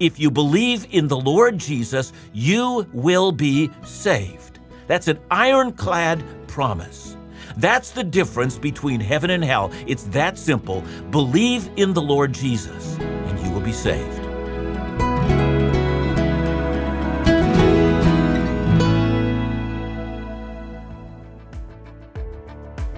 If 0.00 0.18
you 0.18 0.30
believe 0.30 0.86
in 0.90 1.08
the 1.08 1.18
Lord 1.18 1.58
Jesus, 1.58 2.12
you 2.32 2.86
will 2.92 3.30
be 3.30 3.70
saved. 3.84 4.58
That's 4.86 5.08
an 5.08 5.18
ironclad 5.30 6.24
promise. 6.48 7.16
That's 7.56 7.90
the 7.90 8.04
difference 8.04 8.58
between 8.58 9.00
heaven 9.00 9.30
and 9.30 9.44
hell. 9.44 9.70
It's 9.86 10.04
that 10.04 10.38
simple. 10.38 10.82
Believe 11.10 11.68
in 11.76 11.92
the 11.92 12.02
Lord 12.02 12.32
Jesus, 12.32 12.96
and 12.98 13.38
you 13.40 13.50
will 13.52 13.60
be 13.60 13.72
saved. 13.72 14.20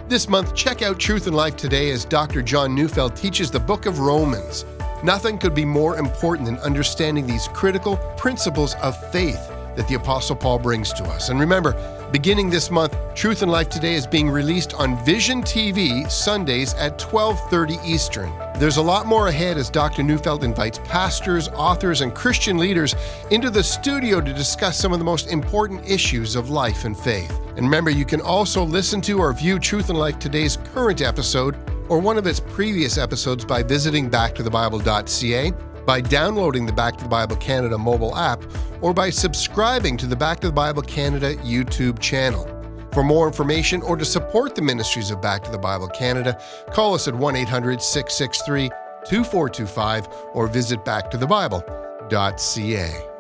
This 0.07 0.29
month, 0.29 0.55
check 0.55 0.83
out 0.83 1.01
Truth 1.01 1.27
and 1.27 1.35
Life 1.35 1.57
Today 1.57 1.91
as 1.91 2.05
Dr. 2.05 2.41
John 2.41 2.73
Neufeld 2.75 3.17
teaches 3.17 3.51
the 3.51 3.59
book 3.59 3.87
of 3.87 3.99
Romans. 3.99 4.65
Nothing 5.03 5.39
could 5.39 5.55
be 5.55 5.65
more 5.65 5.99
important 5.99 6.47
than 6.47 6.59
understanding 6.59 7.27
these 7.27 7.49
critical 7.49 7.97
principles 8.17 8.75
of 8.77 8.95
faith 9.11 9.49
that 9.77 9.89
the 9.89 9.95
Apostle 9.95 10.37
Paul 10.37 10.61
brings 10.61 10.93
to 10.93 11.05
us. 11.05 11.31
And 11.31 11.41
remember, 11.41 11.73
beginning 12.15 12.49
this 12.49 12.71
month, 12.71 12.97
Truth 13.17 13.43
and 13.43 13.51
Life 13.51 13.69
Today 13.69 13.95
is 13.95 14.07
being 14.07 14.31
released 14.31 14.73
on 14.75 15.05
Vision 15.05 15.43
TV 15.43 16.09
Sundays 16.09 16.73
at 16.75 16.97
12:30 16.97 17.81
Eastern. 17.85 18.33
There's 18.57 18.77
a 18.77 18.83
lot 18.83 19.07
more 19.07 19.27
ahead 19.27 19.59
as 19.59 19.69
Dr. 19.69 20.05
Neufeld 20.05 20.45
invites 20.45 20.79
pastors, 20.85 21.49
authors, 21.57 22.03
and 22.03 22.15
Christian 22.15 22.57
leaders 22.57 22.95
into 23.33 23.51
the 23.51 23.65
studio 23.65 24.21
to 24.21 24.33
discuss 24.33 24.79
some 24.79 24.93
of 24.93 25.01
the 25.01 25.05
most 25.05 25.27
important 25.27 25.91
issues 25.91 26.37
of 26.37 26.51
life 26.51 26.85
and 26.85 26.97
faith. 26.97 27.37
And 27.57 27.67
remember, 27.67 27.91
you 27.91 28.05
can 28.05 28.21
also 28.21 28.63
listen 28.63 29.01
to 29.01 29.19
or 29.19 29.33
view 29.33 29.59
Truth 29.59 29.91
and 29.91 29.99
Life 29.99 30.21
Today's 30.21 30.59
current 30.73 31.03
episode 31.03 31.57
or 31.89 31.99
one 31.99 32.17
of 32.17 32.29
its 32.29 32.39
previous 32.39 32.97
episodes 32.97 33.45
by 33.45 33.65
visiting 33.65 34.09
backtothebible.ca 34.09 35.53
by 35.87 36.01
downloading 36.01 36.67
the 36.67 36.73
Back 36.73 36.97
to 36.99 37.05
the 37.05 37.11
Bible 37.11 37.37
Canada 37.37 37.79
mobile 37.79 38.17
app 38.17 38.43
or 38.81 38.95
by 38.95 39.11
subscribing 39.11 39.97
to 39.99 40.07
the 40.07 40.17
Back 40.17 40.41
to 40.41 40.49
the 40.49 40.53
Bible 40.53 40.83
Canada 40.83 41.37
YouTube 41.37 42.01
channel. 42.01 42.51
For 42.93 43.03
more 43.03 43.27
information 43.27 43.83
or 43.83 43.97
to 43.97 44.05
support 44.05 44.55
the 44.55 44.63
ministries 44.63 45.11
of 45.11 45.21
Back 45.21 45.43
to 45.45 45.51
the 45.51 45.59
Bible 45.59 45.89
Canada, 45.89 46.41
call 46.73 46.95
us 46.95 47.09
at 47.09 47.15
1 47.15 47.37
800 47.37 47.83
663 47.83 48.71
2425 49.09 50.09
or 50.33 50.47
visit 50.47 50.85
backtothebible.ca. 50.85 53.11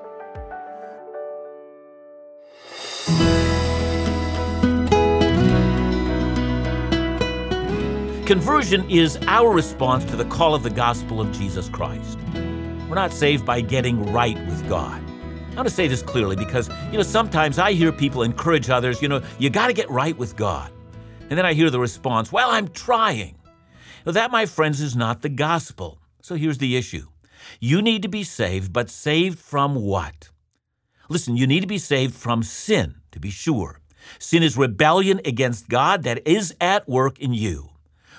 Conversion 8.26 8.88
is 8.88 9.18
our 9.26 9.52
response 9.52 10.06
to 10.06 10.16
the 10.16 10.25
call 10.25 10.54
of 10.54 10.62
the 10.62 10.71
gospel 10.71 11.21
of 11.21 11.30
Jesus 11.33 11.68
Christ. 11.68 12.18
We're 12.95 13.01
not 13.01 13.13
saved 13.13 13.45
by 13.45 13.61
getting 13.61 14.13
right 14.13 14.39
with 14.47 14.69
God. 14.69 15.03
I 15.51 15.55
want 15.57 15.67
to 15.67 15.75
say 15.75 15.89
this 15.89 16.01
clearly 16.01 16.37
because, 16.37 16.71
you 16.93 16.97
know, 16.97 17.03
sometimes 17.03 17.59
I 17.59 17.73
hear 17.73 17.91
people 17.91 18.23
encourage 18.23 18.71
others, 18.71 19.03
you 19.03 19.09
know, 19.09 19.21
you 19.37 19.51
got 19.51 19.67
to 19.67 19.73
get 19.73 19.91
right 19.91 20.17
with 20.17 20.37
God. 20.37 20.71
And 21.29 21.37
then 21.37 21.45
I 21.45 21.55
hear 21.55 21.71
the 21.71 21.81
response, 21.81 22.31
well, 22.31 22.51
I'm 22.53 22.69
trying. 22.69 23.35
That, 24.05 24.31
my 24.31 24.47
friends, 24.47 24.81
is 24.81 24.95
not 24.95 25.23
the 25.23 25.29
gospel. 25.29 25.99
So 26.23 26.37
here's 26.37 26.59
the 26.59 26.77
issue 26.77 27.09
you 27.59 27.83
need 27.83 28.03
to 28.03 28.09
be 28.09 28.23
saved, 28.23 28.73
but 28.73 28.89
saved 28.89 29.41
from 29.41 29.75
what? 29.75 30.31
Listen, 31.09 31.37
you 31.37 31.49
need 31.49 31.63
to 31.63 31.67
be 31.67 31.79
saved 31.79 32.15
from 32.15 32.45
sin, 32.45 32.95
to 33.11 33.19
be 33.19 33.31
sure. 33.31 33.81
Sin 34.21 34.45
is 34.45 34.57
rebellion 34.57 35.21
against 35.25 35.69
God 35.69 36.05
that 36.05 36.29
is 36.29 36.55
at 36.61 36.89
work 36.89 37.19
in 37.19 37.35
you. 37.35 37.71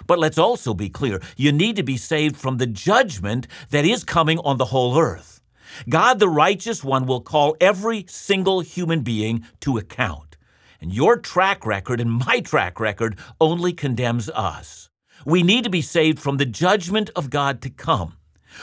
But 0.07 0.19
let's 0.19 0.37
also 0.37 0.73
be 0.73 0.89
clear 0.89 1.21
you 1.37 1.51
need 1.51 1.75
to 1.75 1.83
be 1.83 1.97
saved 1.97 2.37
from 2.37 2.57
the 2.57 2.67
judgment 2.67 3.47
that 3.69 3.85
is 3.85 4.03
coming 4.03 4.39
on 4.39 4.57
the 4.57 4.65
whole 4.65 4.97
earth. 4.97 5.41
God, 5.89 6.19
the 6.19 6.29
righteous 6.29 6.83
one, 6.83 7.05
will 7.05 7.21
call 7.21 7.55
every 7.59 8.05
single 8.07 8.61
human 8.61 9.01
being 9.01 9.45
to 9.61 9.77
account. 9.77 10.37
And 10.81 10.93
your 10.93 11.17
track 11.17 11.65
record 11.65 11.99
and 11.99 12.11
my 12.11 12.39
track 12.39 12.79
record 12.79 13.17
only 13.41 13.73
condemns 13.73 14.29
us. 14.29 14.89
We 15.25 15.43
need 15.43 15.63
to 15.63 15.69
be 15.69 15.81
saved 15.81 16.19
from 16.19 16.37
the 16.37 16.45
judgment 16.45 17.09
of 17.15 17.29
God 17.29 17.61
to 17.61 17.69
come. 17.69 18.17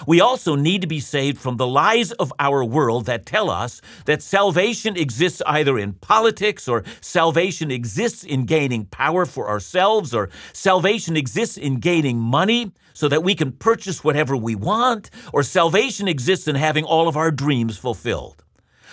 We 0.06 0.20
also 0.20 0.54
need 0.54 0.80
to 0.82 0.86
be 0.86 1.00
saved 1.00 1.38
from 1.38 1.56
the 1.56 1.66
lies 1.66 2.12
of 2.12 2.32
our 2.38 2.64
world 2.64 3.06
that 3.06 3.26
tell 3.26 3.50
us 3.50 3.80
that 4.06 4.22
salvation 4.22 4.96
exists 4.96 5.42
either 5.46 5.78
in 5.78 5.94
politics 5.94 6.68
or 6.68 6.84
salvation 7.00 7.70
exists 7.70 8.24
in 8.24 8.46
gaining 8.46 8.86
power 8.86 9.26
for 9.26 9.48
ourselves 9.48 10.14
or 10.14 10.30
salvation 10.52 11.16
exists 11.16 11.56
in 11.56 11.76
gaining 11.76 12.18
money 12.18 12.72
so 12.92 13.08
that 13.08 13.22
we 13.22 13.34
can 13.34 13.52
purchase 13.52 14.04
whatever 14.04 14.36
we 14.36 14.54
want 14.54 15.10
or 15.32 15.42
salvation 15.42 16.08
exists 16.08 16.46
in 16.48 16.56
having 16.56 16.84
all 16.84 17.08
of 17.08 17.16
our 17.16 17.30
dreams 17.30 17.76
fulfilled. 17.76 18.42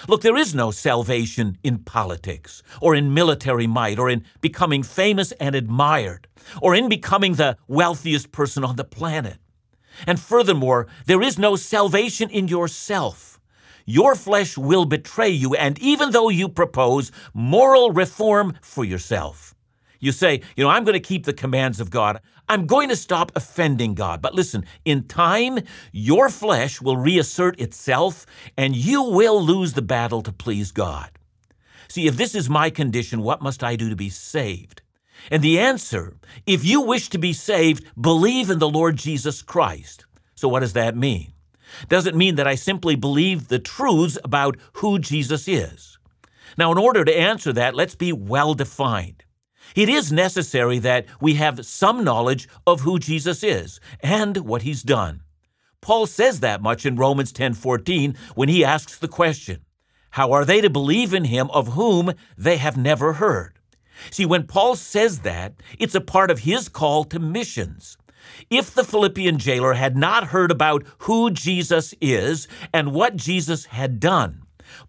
Look, 0.08 0.22
there 0.22 0.38
is 0.38 0.56
no 0.56 0.72
salvation 0.72 1.58
in 1.62 1.80
politics, 1.80 2.64
or 2.82 2.96
in 2.96 3.14
military 3.14 3.68
might, 3.68 4.00
or 4.00 4.10
in 4.10 4.24
becoming 4.40 4.82
famous 4.82 5.34
and 5.34 5.56
admired, 5.56 6.28
or 6.62 6.74
in 6.74 6.88
becoming 6.88 7.34
the 7.34 7.58
wealthiest 7.68 8.32
person 8.32 8.64
on 8.64 8.78
the 8.78 8.86
planet. 8.86 9.40
And 10.08 10.20
furthermore, 10.20 10.88
there 11.06 11.22
is 11.22 11.38
no 11.38 11.56
salvation 11.56 12.30
in 12.30 12.48
yourself. 12.48 13.40
Your 13.86 14.16
flesh 14.16 14.58
will 14.58 14.86
betray 14.86 15.30
you, 15.30 15.56
and 15.56 15.80
even 15.80 16.12
though 16.12 16.30
you 16.30 16.48
propose 16.48 17.12
moral 17.34 17.92
reform 17.92 18.54
for 18.62 18.86
yourself, 18.86 19.56
you 20.00 20.12
say, 20.12 20.42
you 20.56 20.64
know, 20.64 20.70
I'm 20.70 20.84
going 20.84 20.94
to 20.94 21.00
keep 21.00 21.26
the 21.26 21.34
commands 21.34 21.80
of 21.80 21.90
God. 21.90 22.22
I'm 22.48 22.66
going 22.68 22.90
to 22.90 22.96
stop 22.96 23.32
offending 23.36 23.96
God. 23.96 24.22
But 24.22 24.34
listen, 24.34 24.66
in 24.86 25.04
time, 25.04 25.60
your 25.92 26.30
flesh 26.30 26.82
will 26.82 26.98
reassert 26.98 27.60
itself, 27.60 28.26
and 28.58 28.76
you 28.76 29.04
will 29.04 29.44
lose 29.44 29.74
the 29.74 29.82
battle 29.82 30.22
to 30.22 30.32
please 30.32 30.72
God. 30.72 31.10
See, 31.88 32.08
if 32.08 32.16
this 32.16 32.36
is 32.36 32.50
my 32.50 32.70
condition, 32.70 33.22
what 33.22 33.42
must 33.42 33.64
I 33.64 33.76
do 33.76 33.90
to 33.90 33.96
be 33.96 34.10
saved? 34.10 34.82
And 35.32 35.44
the 35.44 35.60
answer, 35.60 36.16
if 36.46 36.64
you 36.66 36.82
wish 36.82 37.10
to 37.10 37.18
be 37.18 37.34
saved, 37.34 37.86
believe 38.00 38.50
in 38.50 38.60
the 38.60 38.70
Lord 38.70 38.98
Jesus 38.98 39.42
Christ. 39.42 40.06
So, 40.36 40.48
what 40.48 40.62
does 40.62 40.74
that 40.74 40.96
mean? 40.96 41.34
Does 41.88 42.06
it 42.06 42.16
mean 42.16 42.36
that 42.36 42.48
I 42.48 42.56
simply 42.56 42.96
believe 42.96 43.48
the 43.48 43.60
truths 43.60 44.18
about 44.24 44.58
who 44.74 45.00
Jesus 45.00 45.48
is? 45.48 46.00
Now, 46.58 46.72
in 46.72 46.78
order 46.78 47.06
to 47.06 47.18
answer 47.18 47.54
that, 47.54 47.76
let's 47.76 47.96
be 47.96 48.12
well 48.12 48.54
defined. 48.54 49.24
It 49.76 49.88
is 49.88 50.12
necessary 50.12 50.80
that 50.80 51.06
we 51.22 51.36
have 51.36 51.66
some 51.66 52.04
knowledge 52.04 52.48
of 52.66 52.82
who 52.82 52.98
Jesus 52.98 53.44
is 53.44 53.80
and 54.02 54.38
what 54.38 54.64
he's 54.64 54.82
done. 54.82 55.22
Paul 55.82 56.08
says 56.08 56.40
that 56.40 56.62
much 56.62 56.86
in 56.86 56.96
Romans 56.96 57.32
10:14 57.32 58.16
when 58.36 58.50
he 58.50 58.66
asks 58.66 58.98
the 58.98 59.08
question, 59.08 59.62
how 60.12 60.32
are 60.32 60.46
they 60.46 60.62
to 60.62 60.70
believe 60.70 61.14
in 61.14 61.26
him 61.26 61.50
of 61.52 61.70
whom 61.70 62.14
they 62.38 62.58
have 62.58 62.78
never 62.78 63.14
heard? 63.14 63.59
See, 64.12 64.26
when 64.26 64.48
Paul 64.48 64.76
says 64.76 65.20
that, 65.20 65.54
it's 65.78 65.96
a 65.96 66.02
part 66.02 66.32
of 66.32 66.40
his 66.40 66.70
call 66.70 67.04
to 67.06 67.20
missions. 67.20 67.98
If 68.50 68.74
the 68.74 68.84
Philippian 68.84 69.38
jailer 69.38 69.74
had 69.74 69.98
not 69.98 70.28
heard 70.28 70.52
about 70.52 70.84
who 71.00 71.32
Jesus 71.32 71.94
is 72.02 72.48
and 72.74 72.94
what 72.94 73.16
Jesus 73.16 73.66
had 73.66 74.00
done, 74.00 74.44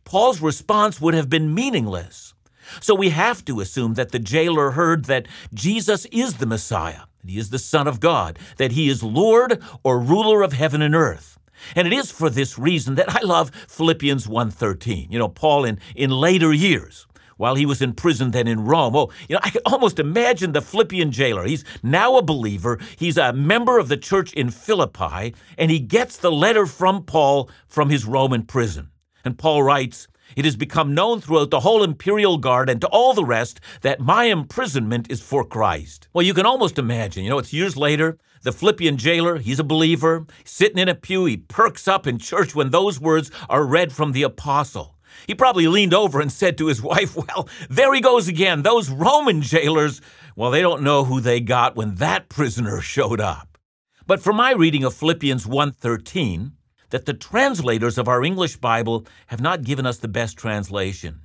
Paul's 0.05 0.41
response 0.41 1.01
would 1.01 1.15
have 1.15 1.29
been 1.29 1.55
meaningless. 1.55 2.35
So 2.81 2.95
we 2.95 3.09
have 3.11 3.45
to 3.47 3.61
assume 3.61 3.95
that 3.95 4.13
the 4.13 4.19
jailer 4.19 4.73
heard 4.73 5.07
that 5.07 5.27
Jesus 5.53 6.07
is 6.07 6.35
the 6.35 6.47
Messiah, 6.47 7.03
that 7.23 7.31
he 7.31 7.39
is 7.39 7.51
the 7.51 7.59
Son 7.59 7.89
of 7.89 7.99
God, 7.99 8.39
that 8.59 8.73
he 8.73 8.89
is 8.89 9.03
Lord 9.03 9.63
or 9.83 9.99
ruler 9.99 10.43
of 10.43 10.53
heaven 10.53 10.81
and 10.81 10.95
earth. 10.95 11.39
And 11.75 11.87
it 11.87 11.93
is 11.93 12.11
for 12.11 12.31
this 12.31 12.59
reason 12.59 12.95
that 12.95 13.15
I 13.15 13.21
love 13.23 13.51
Philippians 13.69 14.27
1:13. 14.27 15.11
You 15.11 15.19
know, 15.19 15.29
Paul 15.29 15.65
in, 15.65 15.79
in 15.95 16.11
later 16.11 16.53
years 16.53 17.07
while 17.41 17.55
he 17.55 17.65
was 17.65 17.81
in 17.81 17.95
prison 17.95 18.33
then 18.33 18.47
in 18.47 18.67
Rome. 18.67 18.95
Oh, 18.95 19.11
you 19.27 19.35
know, 19.35 19.41
I 19.43 19.49
can 19.49 19.63
almost 19.65 19.99
imagine 19.99 20.53
the 20.53 20.61
Philippian 20.61 21.11
jailer. 21.11 21.47
He's 21.47 21.65
now 21.83 22.19
a 22.19 22.23
believer. 22.23 22.79
He's 22.99 23.17
a 23.17 23.33
member 23.33 23.79
of 23.79 23.89
the 23.89 23.97
church 23.97 24.35
in 24.35 24.51
Philippi, 24.51 25.35
and 25.57 25.71
he 25.71 25.79
gets 25.81 26.19
the 26.19 26.31
letter 26.31 26.67
from 26.67 27.05
Paul 27.05 27.49
from 27.67 27.89
his 27.89 28.05
Roman 28.05 28.43
prison. 28.43 28.91
And 29.25 29.39
Paul 29.39 29.63
writes, 29.63 30.07
it 30.37 30.45
has 30.45 30.55
become 30.55 30.95
known 30.95 31.21
throughout 31.21 31.51
the 31.51 31.61
whole 31.61 31.83
imperial 31.83 32.37
guard 32.37 32.69
and 32.69 32.81
to 32.83 32.87
all 32.89 33.15
the 33.15 33.25
rest 33.25 33.59
that 33.81 34.01
my 34.01 34.25
imprisonment 34.25 35.11
is 35.11 35.23
for 35.23 35.43
Christ. 35.43 36.09
Well, 36.13 36.25
you 36.25 36.35
can 36.35 36.47
almost 36.47 36.79
imagine, 36.79 37.25
you 37.25 37.31
know, 37.31 37.39
it's 37.39 37.55
years 37.55 37.77
later. 37.77 38.19
The 38.43 38.53
Philippian 38.53 38.97
jailer, 38.97 39.39
he's 39.39 39.59
a 39.59 39.65
believer, 39.65 40.27
sitting 40.45 40.79
in 40.79 40.89
a 40.89 40.95
pew, 40.95 41.25
he 41.25 41.39
perks 41.39 41.89
up 41.89 42.07
in 42.07 42.19
church 42.19 42.55
when 42.55 42.71
those 42.71 43.01
words 43.01 43.31
are 43.49 43.65
read 43.65 43.93
from 43.93 44.13
the 44.13 44.23
apostle. 44.23 44.97
He 45.27 45.35
probably 45.35 45.67
leaned 45.69 45.95
over 45.95 46.21
and 46.21 46.31
said 46.31 46.59
to 46.59 46.67
his 46.67 46.83
wife, 46.93 47.17
Well, 47.17 47.49
there 47.69 47.93
he 47.95 48.01
goes 48.01 48.29
again. 48.29 48.63
Those 48.63 48.91
Roman 48.91 49.43
jailers, 49.43 50.01
well, 50.37 50.51
they 50.51 50.63
don't 50.63 50.83
know 50.83 51.05
who 51.05 51.21
they 51.21 51.41
got 51.41 51.77
when 51.77 51.97
that 51.97 52.29
prisoner 52.29 52.81
showed 52.81 53.21
up. 53.21 53.59
But 54.07 54.23
from 54.23 54.37
my 54.37 54.53
reading 54.53 54.83
of 54.83 54.95
Philippians 54.95 55.47
1:13, 55.47 56.53
that 56.91 57.07
the 57.07 57.15
translators 57.15 57.97
of 57.97 58.09
our 58.09 58.25
English 58.25 58.57
Bible 58.57 59.07
have 59.29 59.41
not 59.41 59.63
given 59.63 59.87
us 59.87 59.99
the 59.99 60.09
best 60.09 60.37
translation. 60.37 61.21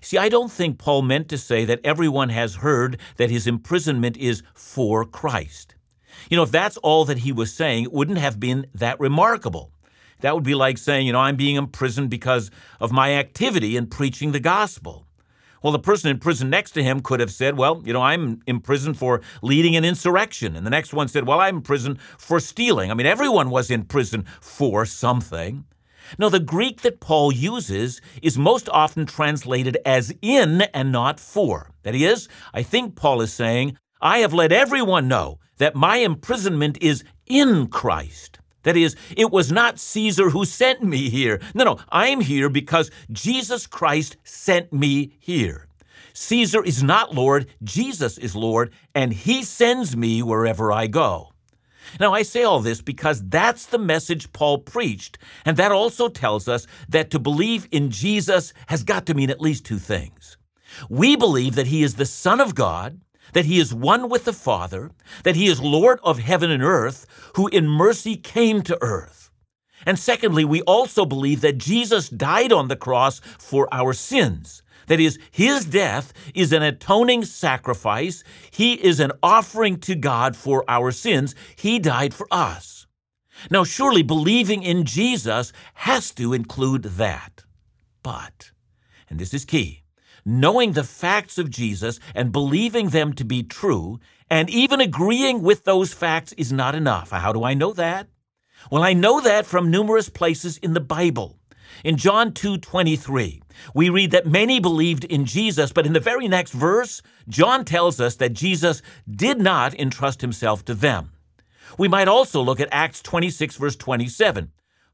See, 0.00 0.18
I 0.18 0.28
don't 0.28 0.50
think 0.50 0.78
Paul 0.78 1.02
meant 1.02 1.28
to 1.28 1.38
say 1.38 1.64
that 1.64 1.80
everyone 1.84 2.30
has 2.30 2.56
heard 2.56 2.98
that 3.16 3.30
his 3.30 3.46
imprisonment 3.46 4.16
is 4.16 4.42
for 4.54 5.04
Christ. 5.04 5.76
You 6.28 6.36
know, 6.36 6.42
if 6.42 6.50
that's 6.50 6.76
all 6.78 7.04
that 7.04 7.18
he 7.18 7.30
was 7.30 7.52
saying, 7.52 7.84
it 7.84 7.92
wouldn't 7.92 8.18
have 8.18 8.40
been 8.40 8.66
that 8.74 8.98
remarkable. 8.98 9.70
That 10.20 10.34
would 10.34 10.44
be 10.44 10.54
like 10.54 10.78
saying, 10.78 11.06
you 11.06 11.12
know, 11.12 11.20
I'm 11.20 11.36
being 11.36 11.56
imprisoned 11.56 12.10
because 12.10 12.50
of 12.80 12.92
my 12.92 13.14
activity 13.14 13.76
in 13.76 13.86
preaching 13.86 14.32
the 14.32 14.40
gospel. 14.40 15.06
Well, 15.62 15.72
the 15.72 15.78
person 15.78 16.10
in 16.10 16.18
prison 16.18 16.48
next 16.48 16.72
to 16.72 16.82
him 16.82 17.00
could 17.00 17.20
have 17.20 17.32
said, 17.32 17.56
Well, 17.56 17.82
you 17.84 17.92
know, 17.92 18.02
I'm 18.02 18.40
imprisoned 18.46 18.98
for 18.98 19.20
leading 19.42 19.74
an 19.74 19.84
insurrection. 19.84 20.54
And 20.54 20.64
the 20.64 20.70
next 20.70 20.92
one 20.92 21.08
said, 21.08 21.26
Well, 21.26 21.40
I'm 21.40 21.56
in 21.56 21.62
prison 21.62 21.98
for 22.18 22.38
stealing. 22.40 22.90
I 22.90 22.94
mean, 22.94 23.06
everyone 23.06 23.50
was 23.50 23.70
in 23.70 23.84
prison 23.84 24.26
for 24.40 24.86
something. 24.86 25.64
Now, 26.18 26.28
the 26.28 26.40
Greek 26.40 26.82
that 26.82 27.00
Paul 27.00 27.32
uses 27.32 28.00
is 28.22 28.38
most 28.38 28.68
often 28.68 29.06
translated 29.06 29.76
as 29.84 30.14
in 30.22 30.62
and 30.72 30.92
not 30.92 31.18
for. 31.18 31.72
That 31.82 31.96
is, 31.96 32.28
I 32.54 32.62
think 32.62 32.94
Paul 32.94 33.20
is 33.20 33.32
saying, 33.32 33.76
I 34.00 34.18
have 34.18 34.32
let 34.32 34.52
everyone 34.52 35.08
know 35.08 35.40
that 35.58 35.74
my 35.74 35.96
imprisonment 35.96 36.78
is 36.80 37.02
in 37.26 37.66
Christ. 37.66 38.38
That 38.66 38.76
is, 38.76 38.96
it 39.16 39.30
was 39.30 39.52
not 39.52 39.78
Caesar 39.78 40.30
who 40.30 40.44
sent 40.44 40.82
me 40.82 41.08
here. 41.08 41.40
No, 41.54 41.62
no, 41.62 41.78
I'm 41.88 42.20
here 42.20 42.48
because 42.48 42.90
Jesus 43.12 43.64
Christ 43.64 44.16
sent 44.24 44.72
me 44.72 45.12
here. 45.20 45.68
Caesar 46.14 46.64
is 46.64 46.82
not 46.82 47.14
Lord, 47.14 47.46
Jesus 47.62 48.18
is 48.18 48.34
Lord, 48.34 48.72
and 48.92 49.12
he 49.12 49.44
sends 49.44 49.96
me 49.96 50.20
wherever 50.20 50.72
I 50.72 50.88
go. 50.88 51.30
Now, 52.00 52.12
I 52.12 52.22
say 52.22 52.42
all 52.42 52.58
this 52.58 52.82
because 52.82 53.22
that's 53.28 53.66
the 53.66 53.78
message 53.78 54.32
Paul 54.32 54.58
preached, 54.58 55.16
and 55.44 55.56
that 55.58 55.70
also 55.70 56.08
tells 56.08 56.48
us 56.48 56.66
that 56.88 57.10
to 57.10 57.20
believe 57.20 57.68
in 57.70 57.92
Jesus 57.92 58.52
has 58.66 58.82
got 58.82 59.06
to 59.06 59.14
mean 59.14 59.30
at 59.30 59.40
least 59.40 59.64
two 59.64 59.78
things. 59.78 60.38
We 60.90 61.14
believe 61.14 61.54
that 61.54 61.68
he 61.68 61.84
is 61.84 61.94
the 61.94 62.04
Son 62.04 62.40
of 62.40 62.56
God, 62.56 63.00
that 63.32 63.46
he 63.46 63.58
is 63.58 63.74
one 63.74 64.08
with 64.08 64.24
the 64.24 64.32
Father, 64.32 64.90
that 65.24 65.36
he 65.36 65.46
is 65.46 65.60
Lord 65.60 65.98
of 66.02 66.18
heaven 66.18 66.50
and 66.50 66.62
earth, 66.62 67.06
who 67.34 67.48
in 67.48 67.68
mercy 67.68 68.16
came 68.16 68.62
to 68.62 68.78
earth. 68.80 69.30
And 69.84 69.98
secondly, 69.98 70.44
we 70.44 70.62
also 70.62 71.04
believe 71.04 71.40
that 71.42 71.58
Jesus 71.58 72.08
died 72.08 72.52
on 72.52 72.68
the 72.68 72.76
cross 72.76 73.20
for 73.38 73.68
our 73.72 73.92
sins. 73.92 74.62
That 74.88 75.00
is, 75.00 75.18
his 75.30 75.64
death 75.64 76.12
is 76.34 76.52
an 76.52 76.62
atoning 76.62 77.24
sacrifice. 77.24 78.22
He 78.50 78.74
is 78.74 79.00
an 79.00 79.12
offering 79.22 79.78
to 79.80 79.94
God 79.94 80.36
for 80.36 80.64
our 80.68 80.92
sins. 80.92 81.34
He 81.56 81.78
died 81.78 82.14
for 82.14 82.26
us. 82.30 82.86
Now, 83.50 83.64
surely 83.64 84.02
believing 84.02 84.62
in 84.62 84.84
Jesus 84.84 85.52
has 85.74 86.12
to 86.12 86.32
include 86.32 86.84
that. 86.84 87.44
But, 88.02 88.52
and 89.10 89.18
this 89.18 89.34
is 89.34 89.44
key, 89.44 89.82
knowing 90.26 90.72
the 90.72 90.84
facts 90.84 91.38
of 91.38 91.48
Jesus 91.48 91.98
and 92.14 92.32
believing 92.32 92.90
them 92.90 93.14
to 93.14 93.24
be 93.24 93.42
true, 93.42 93.98
and 94.28 94.50
even 94.50 94.80
agreeing 94.80 95.40
with 95.40 95.64
those 95.64 95.94
facts 95.94 96.32
is 96.32 96.52
not 96.52 96.74
enough. 96.74 97.10
How 97.10 97.32
do 97.32 97.44
I 97.44 97.54
know 97.54 97.72
that? 97.72 98.08
Well, 98.70 98.82
I 98.82 98.92
know 98.92 99.20
that 99.20 99.46
from 99.46 99.70
numerous 99.70 100.08
places 100.08 100.58
in 100.58 100.74
the 100.74 100.80
Bible. 100.80 101.38
In 101.84 101.96
John 101.96 102.32
2:23, 102.32 103.42
we 103.74 103.88
read 103.88 104.10
that 104.10 104.26
many 104.26 104.58
believed 104.58 105.04
in 105.04 105.24
Jesus, 105.24 105.72
but 105.72 105.86
in 105.86 105.92
the 105.92 106.00
very 106.00 106.26
next 106.26 106.52
verse, 106.52 107.02
John 107.28 107.64
tells 107.64 108.00
us 108.00 108.16
that 108.16 108.32
Jesus 108.32 108.82
did 109.08 109.40
not 109.40 109.74
entrust 109.74 110.20
himself 110.20 110.64
to 110.64 110.74
them. 110.74 111.12
We 111.78 111.86
might 111.88 112.08
also 112.08 112.42
look 112.42 112.60
at 112.60 112.68
Acts 112.72 113.02
26 113.02 113.56
verse 113.56 113.76
27. 113.76 114.50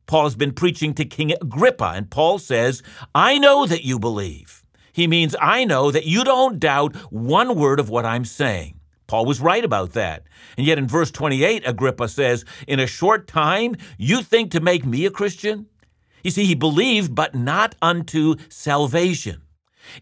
Paul 0.06 0.24
has 0.24 0.34
been 0.34 0.52
preaching 0.52 0.94
to 0.94 1.04
King 1.04 1.32
Agrippa, 1.40 1.92
and 1.94 2.10
Paul 2.10 2.38
says, 2.38 2.82
I 3.14 3.38
know 3.38 3.66
that 3.66 3.84
you 3.84 3.98
believe. 3.98 4.61
He 4.92 5.06
means, 5.06 5.34
I 5.40 5.64
know 5.64 5.90
that 5.90 6.06
you 6.06 6.22
don't 6.22 6.60
doubt 6.60 6.94
one 7.10 7.56
word 7.56 7.80
of 7.80 7.88
what 7.88 8.04
I'm 8.04 8.24
saying. 8.24 8.78
Paul 9.06 9.26
was 9.26 9.40
right 9.40 9.64
about 9.64 9.92
that. 9.92 10.24
And 10.56 10.66
yet 10.66 10.78
in 10.78 10.86
verse 10.86 11.10
28, 11.10 11.62
Agrippa 11.66 12.08
says, 12.08 12.44
In 12.66 12.80
a 12.80 12.86
short 12.86 13.26
time, 13.26 13.76
you 13.98 14.22
think 14.22 14.50
to 14.52 14.60
make 14.60 14.84
me 14.84 15.06
a 15.06 15.10
Christian? 15.10 15.66
You 16.22 16.30
see, 16.30 16.44
he 16.44 16.54
believed, 16.54 17.14
but 17.14 17.34
not 17.34 17.74
unto 17.82 18.36
salvation. 18.48 19.42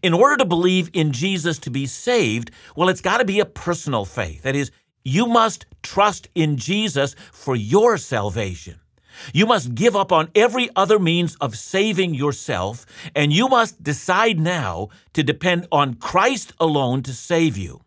In 0.02 0.12
order 0.12 0.36
to 0.36 0.44
believe 0.44 0.90
in 0.92 1.12
Jesus 1.12 1.58
to 1.60 1.70
be 1.70 1.86
saved, 1.86 2.50
well, 2.76 2.88
it's 2.88 3.00
got 3.00 3.18
to 3.18 3.24
be 3.24 3.40
a 3.40 3.46
personal 3.46 4.04
faith. 4.04 4.42
That 4.42 4.56
is, 4.56 4.70
you 5.04 5.26
must 5.26 5.66
trust 5.82 6.28
in 6.34 6.56
Jesus 6.56 7.14
for 7.32 7.56
your 7.56 7.96
salvation. 7.96 8.79
You 9.32 9.46
must 9.46 9.74
give 9.74 9.96
up 9.96 10.12
on 10.12 10.30
every 10.34 10.68
other 10.76 10.98
means 10.98 11.36
of 11.36 11.56
saving 11.56 12.14
yourself, 12.14 12.86
and 13.14 13.32
you 13.32 13.48
must 13.48 13.82
decide 13.82 14.38
now 14.40 14.88
to 15.12 15.22
depend 15.22 15.66
on 15.70 15.94
Christ 15.94 16.52
alone 16.58 17.02
to 17.02 17.12
save 17.12 17.56
you. 17.56 17.82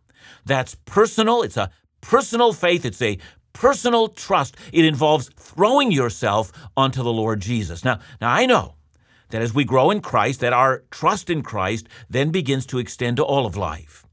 That's 0.46 0.76
personal. 0.86 1.42
It's 1.42 1.58
a 1.58 1.72
personal 2.02 2.54
faith. 2.54 2.86
It's 2.86 3.02
a 3.02 3.18
personal 3.54 4.10
trust. 4.10 4.58
It 4.72 4.86
involves 4.86 5.30
throwing 5.38 5.92
yourself 5.92 6.52
onto 6.76 7.04
the 7.04 7.14
Lord 7.14 7.40
Jesus. 7.40 7.84
Now, 7.84 8.00
now 8.20 8.32
I 8.32 8.46
know 8.46 8.76
that 9.30 9.42
as 9.42 9.54
we 9.54 9.64
grow 9.64 9.90
in 9.90 10.02
Christ, 10.02 10.42
that 10.42 10.54
our 10.54 10.84
trust 10.92 11.30
in 11.30 11.42
Christ 11.42 11.88
then 12.10 12.32
begins 12.32 12.66
to 12.68 12.80
extend 12.80 13.18
to 13.18 13.24
all 13.24 13.46
of 13.46 13.56
life. 13.56 14.06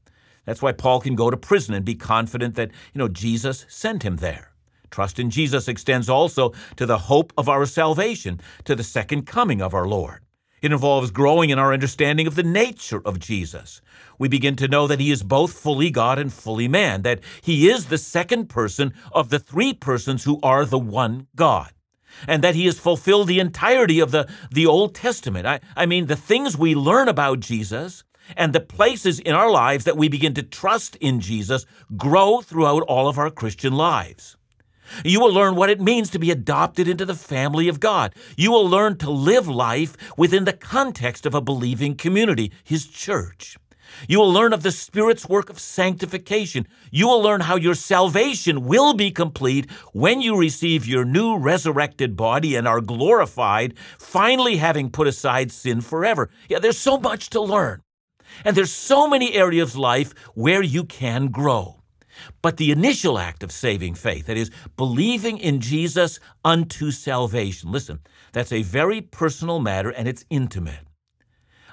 That's 0.45 0.61
why 0.61 0.71
Paul 0.71 1.01
can 1.01 1.15
go 1.15 1.29
to 1.29 1.37
prison 1.37 1.75
and 1.75 1.85
be 1.85 1.95
confident 1.95 2.55
that, 2.55 2.71
you 2.93 2.99
know, 2.99 3.07
Jesus 3.07 3.65
sent 3.67 4.03
him 4.03 4.17
there. 4.17 4.50
Trust 4.91 5.17
in 5.19 5.29
Jesus 5.29 5.67
extends 5.67 6.09
also 6.09 6.53
to 6.75 6.85
the 6.85 6.97
hope 6.97 7.33
of 7.37 7.49
our 7.49 7.65
salvation, 7.65 8.39
to 8.65 8.75
the 8.75 8.83
second 8.83 9.25
coming 9.25 9.61
of 9.61 9.73
our 9.73 9.87
Lord. 9.87 10.21
It 10.61 10.71
involves 10.71 11.09
growing 11.09 11.49
in 11.49 11.57
our 11.57 11.73
understanding 11.73 12.27
of 12.27 12.35
the 12.35 12.43
nature 12.43 13.01
of 13.03 13.19
Jesus. 13.19 13.81
We 14.19 14.27
begin 14.27 14.55
to 14.57 14.67
know 14.67 14.85
that 14.85 14.99
he 14.99 15.09
is 15.09 15.23
both 15.23 15.53
fully 15.53 15.89
God 15.89 16.19
and 16.19 16.31
fully 16.31 16.67
man, 16.67 17.01
that 17.01 17.21
he 17.41 17.67
is 17.67 17.85
the 17.85 17.97
second 17.97 18.47
person 18.47 18.93
of 19.11 19.29
the 19.29 19.39
three 19.39 19.73
persons 19.73 20.23
who 20.23 20.39
are 20.43 20.65
the 20.65 20.77
one 20.77 21.25
God, 21.35 21.71
and 22.27 22.43
that 22.43 22.53
he 22.53 22.65
has 22.65 22.77
fulfilled 22.77 23.27
the 23.27 23.39
entirety 23.39 23.99
of 23.99 24.11
the, 24.11 24.29
the 24.51 24.67
Old 24.67 24.93
Testament. 24.93 25.47
I, 25.47 25.61
I 25.75 25.87
mean, 25.87 26.05
the 26.05 26.15
things 26.15 26.55
we 26.55 26.75
learn 26.75 27.07
about 27.07 27.39
Jesus 27.39 28.03
and 28.37 28.53
the 28.53 28.59
places 28.59 29.19
in 29.19 29.33
our 29.33 29.49
lives 29.49 29.85
that 29.85 29.97
we 29.97 30.09
begin 30.09 30.35
to 30.35 30.43
trust 30.43 30.95
in 30.97 31.21
Jesus 31.21 31.65
grow 31.97 32.41
throughout 32.41 32.83
all 32.83 33.07
of 33.07 33.17
our 33.17 33.31
Christian 33.31 33.73
lives. 33.73 34.37
You 35.03 35.19
will 35.19 35.33
learn 35.33 35.55
what 35.55 35.69
it 35.69 35.81
means 35.81 36.09
to 36.11 36.19
be 36.19 36.31
adopted 36.31 36.87
into 36.87 37.05
the 37.05 37.15
family 37.15 37.67
of 37.67 37.79
God. 37.79 38.13
You 38.35 38.51
will 38.51 38.67
learn 38.67 38.97
to 38.97 39.09
live 39.09 39.47
life 39.47 39.95
within 40.17 40.45
the 40.45 40.53
context 40.53 41.25
of 41.25 41.33
a 41.33 41.41
believing 41.41 41.95
community, 41.95 42.51
His 42.63 42.87
church. 42.87 43.57
You 44.07 44.19
will 44.19 44.31
learn 44.31 44.53
of 44.53 44.63
the 44.63 44.71
Spirit's 44.71 45.27
work 45.27 45.49
of 45.49 45.59
sanctification. 45.59 46.67
You 46.91 47.07
will 47.07 47.21
learn 47.21 47.41
how 47.41 47.55
your 47.55 47.75
salvation 47.75 48.65
will 48.65 48.93
be 48.93 49.11
complete 49.11 49.69
when 49.93 50.21
you 50.21 50.37
receive 50.37 50.87
your 50.87 51.05
new 51.05 51.37
resurrected 51.37 52.15
body 52.15 52.55
and 52.55 52.67
are 52.67 52.81
glorified, 52.81 53.77
finally 53.99 54.57
having 54.57 54.89
put 54.89 55.07
aside 55.07 55.51
sin 55.51 55.81
forever. 55.81 56.29
Yeah, 56.49 56.59
there's 56.59 56.77
so 56.77 56.97
much 56.97 57.29
to 57.31 57.41
learn. 57.41 57.81
And 58.45 58.55
there's 58.55 58.71
so 58.71 59.07
many 59.07 59.33
areas 59.33 59.71
of 59.71 59.77
life 59.77 60.13
where 60.35 60.61
you 60.61 60.85
can 60.85 61.27
grow. 61.27 61.80
But 62.41 62.57
the 62.57 62.71
initial 62.71 63.19
act 63.19 63.43
of 63.43 63.51
saving 63.51 63.95
faith, 63.95 64.27
that 64.27 64.37
is, 64.37 64.51
believing 64.77 65.37
in 65.37 65.59
Jesus 65.59 66.19
unto 66.43 66.91
salvation, 66.91 67.71
listen, 67.71 67.99
that's 68.33 68.51
a 68.51 68.63
very 68.63 69.01
personal 69.01 69.59
matter 69.59 69.89
and 69.89 70.07
it's 70.07 70.25
intimate. 70.29 70.87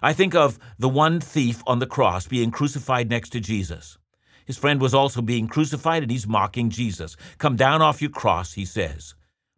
I 0.02 0.12
think 0.12 0.34
of 0.34 0.58
the 0.78 0.88
one 0.88 1.20
thief 1.20 1.62
on 1.66 1.78
the 1.78 1.86
cross 1.86 2.26
being 2.26 2.50
crucified 2.50 3.10
next 3.10 3.30
to 3.30 3.40
Jesus. 3.40 3.98
His 4.46 4.56
friend 4.56 4.80
was 4.80 4.94
also 4.94 5.20
being 5.20 5.46
crucified 5.48 6.02
and 6.02 6.10
he's 6.10 6.26
mocking 6.26 6.70
Jesus. 6.70 7.16
Come 7.36 7.56
down 7.56 7.82
off 7.82 8.00
your 8.00 8.10
cross, 8.10 8.54
he 8.54 8.64
says. 8.64 9.14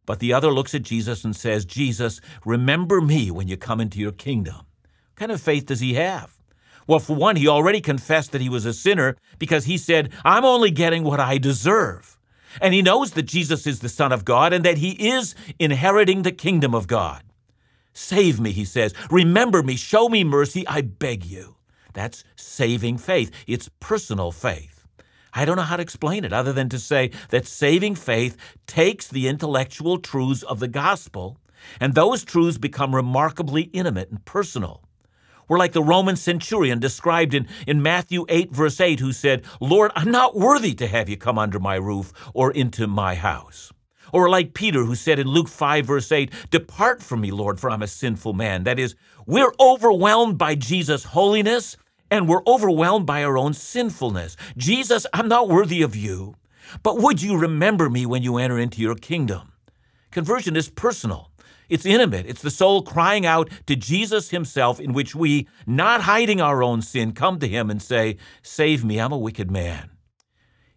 But 0.06 0.18
the 0.18 0.32
other 0.32 0.50
looks 0.50 0.74
at 0.74 0.82
Jesus 0.82 1.24
and 1.24 1.36
says, 1.36 1.64
Jesus, 1.64 2.20
remember 2.44 3.00
me 3.00 3.30
when 3.30 3.46
you 3.46 3.56
come 3.56 3.80
into 3.80 4.00
your 4.00 4.12
kingdom. 4.12 4.56
What 4.56 5.16
kind 5.16 5.30
of 5.30 5.40
faith 5.40 5.66
does 5.66 5.80
he 5.80 5.94
have? 5.94 6.39
Well, 6.86 6.98
for 6.98 7.14
one, 7.14 7.36
he 7.36 7.46
already 7.46 7.80
confessed 7.80 8.32
that 8.32 8.40
he 8.40 8.48
was 8.48 8.66
a 8.66 8.72
sinner 8.72 9.16
because 9.38 9.64
he 9.64 9.78
said, 9.78 10.10
I'm 10.24 10.44
only 10.44 10.70
getting 10.70 11.04
what 11.04 11.20
I 11.20 11.38
deserve. 11.38 12.18
And 12.60 12.74
he 12.74 12.82
knows 12.82 13.12
that 13.12 13.22
Jesus 13.22 13.66
is 13.66 13.80
the 13.80 13.88
Son 13.88 14.12
of 14.12 14.24
God 14.24 14.52
and 14.52 14.64
that 14.64 14.78
he 14.78 14.90
is 15.10 15.34
inheriting 15.58 16.22
the 16.22 16.32
kingdom 16.32 16.74
of 16.74 16.86
God. 16.86 17.22
Save 17.92 18.40
me, 18.40 18.50
he 18.52 18.64
says. 18.64 18.94
Remember 19.10 19.62
me. 19.62 19.76
Show 19.76 20.08
me 20.08 20.24
mercy. 20.24 20.66
I 20.66 20.80
beg 20.80 21.24
you. 21.24 21.56
That's 21.92 22.24
saving 22.36 22.98
faith. 22.98 23.30
It's 23.46 23.70
personal 23.80 24.32
faith. 24.32 24.86
I 25.32 25.44
don't 25.44 25.56
know 25.56 25.62
how 25.62 25.76
to 25.76 25.82
explain 25.82 26.24
it 26.24 26.32
other 26.32 26.52
than 26.52 26.68
to 26.70 26.78
say 26.78 27.10
that 27.30 27.46
saving 27.46 27.94
faith 27.94 28.36
takes 28.66 29.06
the 29.06 29.28
intellectual 29.28 29.98
truths 29.98 30.42
of 30.42 30.58
the 30.58 30.68
gospel, 30.68 31.38
and 31.78 31.94
those 31.94 32.24
truths 32.24 32.58
become 32.58 32.94
remarkably 32.94 33.62
intimate 33.72 34.10
and 34.10 34.24
personal. 34.24 34.82
We're 35.50 35.58
like 35.58 35.72
the 35.72 35.82
Roman 35.82 36.14
centurion 36.14 36.78
described 36.78 37.34
in, 37.34 37.48
in 37.66 37.82
Matthew 37.82 38.24
8, 38.28 38.52
verse 38.52 38.80
8, 38.80 39.00
who 39.00 39.12
said, 39.12 39.44
Lord, 39.60 39.90
I'm 39.96 40.12
not 40.12 40.36
worthy 40.36 40.74
to 40.74 40.86
have 40.86 41.08
you 41.08 41.16
come 41.16 41.40
under 41.40 41.58
my 41.58 41.74
roof 41.74 42.12
or 42.34 42.52
into 42.52 42.86
my 42.86 43.16
house. 43.16 43.72
Or 44.12 44.28
like 44.28 44.54
Peter, 44.54 44.84
who 44.84 44.94
said 44.94 45.18
in 45.18 45.26
Luke 45.26 45.48
5, 45.48 45.86
verse 45.86 46.12
8, 46.12 46.30
Depart 46.50 47.02
from 47.02 47.22
me, 47.22 47.32
Lord, 47.32 47.58
for 47.58 47.68
I'm 47.68 47.82
a 47.82 47.88
sinful 47.88 48.32
man. 48.32 48.62
That 48.62 48.78
is, 48.78 48.94
we're 49.26 49.52
overwhelmed 49.58 50.38
by 50.38 50.54
Jesus' 50.54 51.02
holiness 51.02 51.76
and 52.12 52.28
we're 52.28 52.44
overwhelmed 52.46 53.06
by 53.06 53.24
our 53.24 53.36
own 53.36 53.52
sinfulness. 53.52 54.36
Jesus, 54.56 55.04
I'm 55.12 55.26
not 55.26 55.48
worthy 55.48 55.82
of 55.82 55.96
you, 55.96 56.36
but 56.84 56.98
would 56.98 57.22
you 57.22 57.36
remember 57.36 57.90
me 57.90 58.06
when 58.06 58.22
you 58.22 58.36
enter 58.36 58.60
into 58.60 58.80
your 58.80 58.94
kingdom? 58.94 59.50
Conversion 60.12 60.54
is 60.54 60.68
personal. 60.68 61.29
It's 61.70 61.86
intimate. 61.86 62.26
It's 62.26 62.42
the 62.42 62.50
soul 62.50 62.82
crying 62.82 63.24
out 63.24 63.48
to 63.66 63.76
Jesus 63.76 64.30
himself, 64.30 64.80
in 64.80 64.92
which 64.92 65.14
we, 65.14 65.46
not 65.68 66.00
hiding 66.02 66.40
our 66.40 66.64
own 66.64 66.82
sin, 66.82 67.12
come 67.12 67.38
to 67.38 67.46
him 67.46 67.70
and 67.70 67.80
say, 67.80 68.16
Save 68.42 68.84
me, 68.84 68.98
I'm 68.98 69.12
a 69.12 69.18
wicked 69.18 69.52
man. 69.52 69.90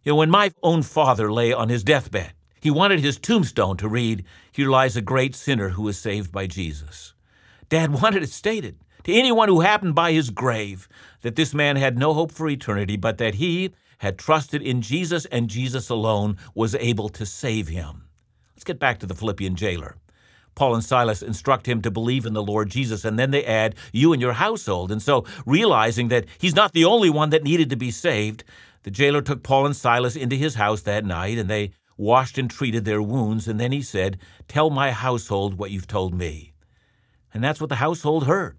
You 0.03 0.12
know, 0.12 0.17
when 0.17 0.29
my 0.29 0.51
own 0.62 0.84
father 0.84 1.34
lay 1.34 1.51
on 1.51 1.69
his 1.69 1.84
deathbed, 1.84 2.34
he 2.62 2.69
wanted 2.69 2.99
his 2.99 3.17
tombstone 3.17 3.75
to 3.77 3.89
read, 3.89 4.23
Here 4.51 4.69
lies 4.69 4.95
a 4.95 5.01
great 5.01 5.34
sinner 5.34 5.69
who 5.69 5.82
was 5.82 5.97
saved 5.97 6.32
by 6.32 6.45
Jesus. 6.45 7.15
Dad 7.69 7.91
wanted 8.01 8.21
it 8.21 8.29
stated 8.29 8.77
to 9.03 9.13
anyone 9.13 9.49
who 9.49 9.62
happened 9.62 9.95
by 9.95 10.12
his 10.12 10.29
grave 10.29 10.88
that 11.23 11.36
this 11.36 11.56
man 11.56 11.75
had 11.75 11.97
no 11.97 12.13
hope 12.13 12.32
for 12.32 12.47
eternity, 12.47 12.97
but 12.97 13.17
that 13.17 13.36
he 13.36 13.73
had 13.97 14.19
trusted 14.19 14.62
in 14.62 14.84
Jesus 14.84 15.25
and 15.25 15.49
Jesus 15.49 15.89
alone 15.89 16.38
was 16.53 16.75
able 16.75 17.10
to 17.10 17.25
save 17.25 17.69
him. 17.69 18.03
Let's 18.53 18.63
get 18.63 18.77
back 18.77 18.99
to 18.99 19.08
the 19.08 19.15
Philippian 19.15 19.56
jailer. 19.56 19.95
Paul 20.55 20.75
and 20.75 20.83
Silas 20.83 21.21
instruct 21.21 21.67
him 21.67 21.81
to 21.81 21.91
believe 21.91 22.25
in 22.25 22.33
the 22.33 22.43
Lord 22.43 22.69
Jesus, 22.69 23.05
and 23.05 23.17
then 23.17 23.31
they 23.31 23.43
add, 23.45 23.75
You 23.91 24.13
and 24.13 24.21
your 24.21 24.33
household. 24.33 24.91
And 24.91 25.01
so, 25.01 25.25
realizing 25.45 26.09
that 26.09 26.25
he's 26.37 26.55
not 26.55 26.73
the 26.73 26.85
only 26.85 27.09
one 27.09 27.29
that 27.31 27.43
needed 27.43 27.69
to 27.71 27.75
be 27.75 27.91
saved, 27.91 28.43
the 28.83 28.91
jailer 28.91 29.21
took 29.21 29.43
Paul 29.43 29.65
and 29.65 29.75
Silas 29.75 30.15
into 30.15 30.35
his 30.35 30.55
house 30.55 30.81
that 30.81 31.05
night, 31.05 31.37
and 31.37 31.49
they 31.49 31.71
washed 31.97 32.37
and 32.37 32.49
treated 32.49 32.85
their 32.85 33.01
wounds. 33.01 33.47
And 33.47 33.59
then 33.59 33.71
he 33.71 33.81
said, 33.81 34.17
Tell 34.47 34.69
my 34.69 34.91
household 34.91 35.57
what 35.57 35.71
you've 35.71 35.87
told 35.87 36.13
me. 36.13 36.53
And 37.33 37.43
that's 37.43 37.61
what 37.61 37.69
the 37.69 37.77
household 37.77 38.27
heard. 38.27 38.57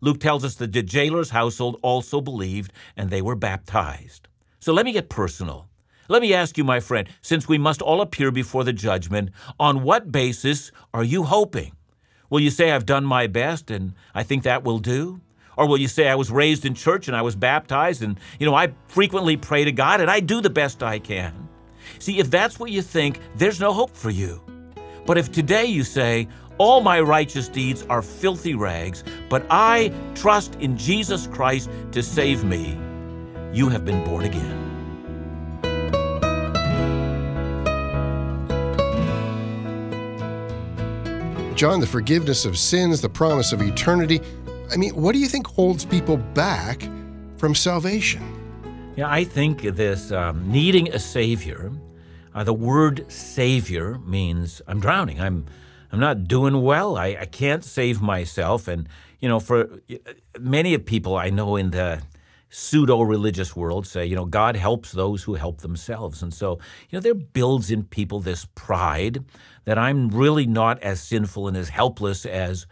Luke 0.00 0.20
tells 0.20 0.44
us 0.44 0.54
that 0.56 0.72
the 0.72 0.82
jailer's 0.82 1.30
household 1.30 1.78
also 1.82 2.20
believed, 2.20 2.72
and 2.96 3.10
they 3.10 3.22
were 3.22 3.36
baptized. 3.36 4.28
So 4.60 4.72
let 4.72 4.84
me 4.86 4.92
get 4.92 5.08
personal. 5.08 5.68
Let 6.08 6.20
me 6.20 6.34
ask 6.34 6.58
you, 6.58 6.64
my 6.64 6.80
friend, 6.80 7.08
since 7.22 7.48
we 7.48 7.56
must 7.56 7.80
all 7.80 8.02
appear 8.02 8.30
before 8.30 8.62
the 8.62 8.72
judgment, 8.72 9.30
on 9.58 9.82
what 9.82 10.12
basis 10.12 10.70
are 10.92 11.04
you 11.04 11.22
hoping? 11.22 11.72
Will 12.28 12.40
you 12.40 12.50
say, 12.50 12.70
I've 12.70 12.86
done 12.86 13.04
my 13.04 13.26
best 13.26 13.70
and 13.70 13.94
I 14.14 14.22
think 14.22 14.42
that 14.42 14.64
will 14.64 14.78
do? 14.78 15.20
Or 15.56 15.66
will 15.66 15.78
you 15.78 15.88
say, 15.88 16.08
I 16.08 16.16
was 16.16 16.30
raised 16.30 16.66
in 16.66 16.74
church 16.74 17.08
and 17.08 17.16
I 17.16 17.22
was 17.22 17.36
baptized 17.36 18.02
and, 18.02 18.18
you 18.38 18.46
know, 18.46 18.54
I 18.54 18.74
frequently 18.88 19.36
pray 19.36 19.64
to 19.64 19.72
God 19.72 20.00
and 20.00 20.10
I 20.10 20.20
do 20.20 20.40
the 20.40 20.50
best 20.50 20.82
I 20.82 20.98
can? 20.98 21.48
See, 21.98 22.18
if 22.18 22.30
that's 22.30 22.58
what 22.58 22.70
you 22.70 22.82
think, 22.82 23.18
there's 23.36 23.60
no 23.60 23.72
hope 23.72 23.96
for 23.96 24.10
you. 24.10 24.42
But 25.06 25.16
if 25.16 25.32
today 25.32 25.66
you 25.66 25.84
say, 25.84 26.28
all 26.58 26.80
my 26.80 27.00
righteous 27.00 27.48
deeds 27.48 27.84
are 27.88 28.02
filthy 28.02 28.54
rags, 28.54 29.04
but 29.28 29.46
I 29.48 29.92
trust 30.14 30.56
in 30.56 30.76
Jesus 30.76 31.26
Christ 31.28 31.70
to 31.92 32.02
save 32.02 32.44
me, 32.44 32.78
you 33.52 33.68
have 33.68 33.84
been 33.84 34.04
born 34.04 34.24
again. 34.24 34.63
John, 41.64 41.80
the 41.80 41.86
forgiveness 41.86 42.44
of 42.44 42.58
sins, 42.58 43.00
the 43.00 43.08
promise 43.08 43.50
of 43.50 43.62
eternity. 43.62 44.20
I 44.70 44.76
mean, 44.76 44.94
what 44.94 45.12
do 45.12 45.18
you 45.18 45.26
think 45.26 45.46
holds 45.46 45.82
people 45.82 46.18
back 46.18 46.86
from 47.38 47.54
salvation? 47.54 48.22
Yeah, 48.96 49.10
I 49.10 49.24
think 49.24 49.62
this 49.62 50.12
um, 50.12 50.52
needing 50.52 50.92
a 50.92 50.98
savior. 50.98 51.72
Uh, 52.34 52.44
the 52.44 52.52
word 52.52 53.10
savior 53.10 53.98
means 54.00 54.60
I'm 54.66 54.78
drowning. 54.78 55.22
I'm 55.22 55.46
I'm 55.90 55.98
not 55.98 56.28
doing 56.28 56.60
well. 56.60 56.98
I, 56.98 57.16
I 57.18 57.24
can't 57.24 57.64
save 57.64 58.02
myself. 58.02 58.68
And 58.68 58.86
you 59.20 59.30
know, 59.30 59.40
for 59.40 59.70
many 60.38 60.74
of 60.74 60.84
people 60.84 61.16
I 61.16 61.30
know 61.30 61.56
in 61.56 61.70
the 61.70 62.02
pseudo 62.50 63.02
religious 63.02 63.56
world 63.56 63.86
say, 63.86 64.06
you 64.06 64.14
know, 64.14 64.24
God 64.24 64.56
helps 64.56 64.92
those 64.92 65.22
who 65.22 65.34
help 65.34 65.60
themselves. 65.60 66.22
And 66.22 66.32
so, 66.32 66.58
you 66.88 66.96
know, 66.96 67.00
there 67.00 67.14
builds 67.14 67.70
in 67.70 67.84
people 67.84 68.20
this 68.20 68.46
pride 68.54 69.24
that 69.64 69.78
I'm 69.78 70.08
really 70.08 70.46
not 70.46 70.80
as 70.82 71.00
sinful 71.00 71.48
and 71.48 71.56
as 71.56 71.68
helpless 71.68 72.24
as, 72.24 72.66